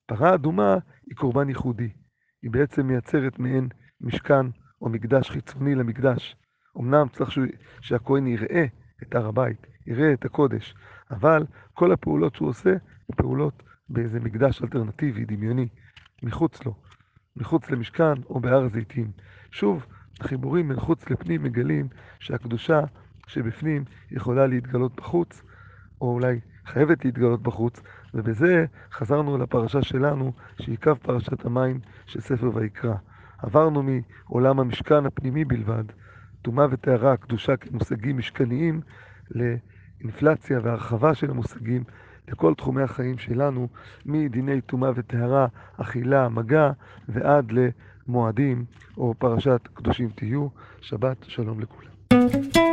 פרה 0.08 0.34
אדומה 0.34 0.76
היא 1.06 1.16
קורבן 1.16 1.48
ייחודי. 1.48 1.88
היא 2.42 2.50
בעצם 2.50 2.86
מייצרת 2.86 3.38
מעין 3.38 3.68
משכן 4.00 4.46
או 4.82 4.88
מקדש 4.88 5.30
חיצוני 5.30 5.74
למקדש. 5.74 6.36
אמנם 6.78 7.06
צריך 7.12 7.30
שהכהן 7.80 8.26
יראה 8.26 8.64
את 9.02 9.14
הר 9.14 9.26
הבית, 9.26 9.66
יראה 9.86 10.12
את 10.12 10.24
הקודש, 10.24 10.74
אבל 11.10 11.46
כל 11.74 11.92
הפעולות 11.92 12.34
שהוא 12.34 12.48
עושה, 12.48 12.70
הן 12.70 13.16
פעולות 13.16 13.62
באיזה 13.88 14.20
מקדש 14.20 14.62
אלטרנטיבי, 14.62 15.24
דמיוני, 15.24 15.68
מחוץ 16.22 16.64
לו, 16.66 16.74
מחוץ 17.36 17.70
למשכן 17.70 18.22
או 18.30 18.40
בהר 18.40 18.64
הזיתים. 18.64 19.10
שוב, 19.50 19.86
החיבורים 20.20 20.68
בין 20.68 20.80
חוץ 20.80 21.10
לפנים 21.10 21.42
מגלים 21.42 21.88
שהקדושה 22.20 22.80
שבפנים 23.26 23.84
יכולה 24.10 24.46
להתגלות 24.46 24.96
בחוץ, 24.96 25.42
או 26.00 26.12
אולי 26.12 26.40
חייבת 26.66 27.04
להתגלות 27.04 27.42
בחוץ, 27.42 27.80
ובזה 28.14 28.64
חזרנו 28.92 29.38
לפרשה 29.38 29.82
שלנו, 29.82 30.32
שהיא 30.60 30.78
קו 30.82 30.92
פרשת 31.02 31.46
המים 31.46 31.80
של 32.06 32.20
ספר 32.20 32.50
ויקרא. 32.54 32.94
עברנו 33.38 33.82
מעולם 33.82 34.60
המשכן 34.60 35.06
הפנימי 35.06 35.44
בלבד, 35.44 35.84
טומאה 36.42 36.66
וטהרה, 36.70 37.16
קדושה 37.16 37.56
כמושגים 37.56 38.18
משכניים, 38.18 38.80
לאינפלציה 39.30 40.60
והרחבה 40.62 41.14
של 41.14 41.30
המושגים 41.30 41.84
לכל 42.28 42.54
תחומי 42.54 42.82
החיים 42.82 43.18
שלנו, 43.18 43.68
מדיני 44.06 44.60
טומאה 44.60 44.90
וטהרה, 44.94 45.46
אכילה, 45.76 46.28
מגע, 46.28 46.70
ועד 47.08 47.52
למועדים 47.52 48.64
או 48.96 49.14
פרשת 49.18 49.68
קדושים 49.74 50.08
תהיו. 50.14 50.48
שבת 50.80 51.24
שלום 51.28 51.60
לכולם. 51.60 52.67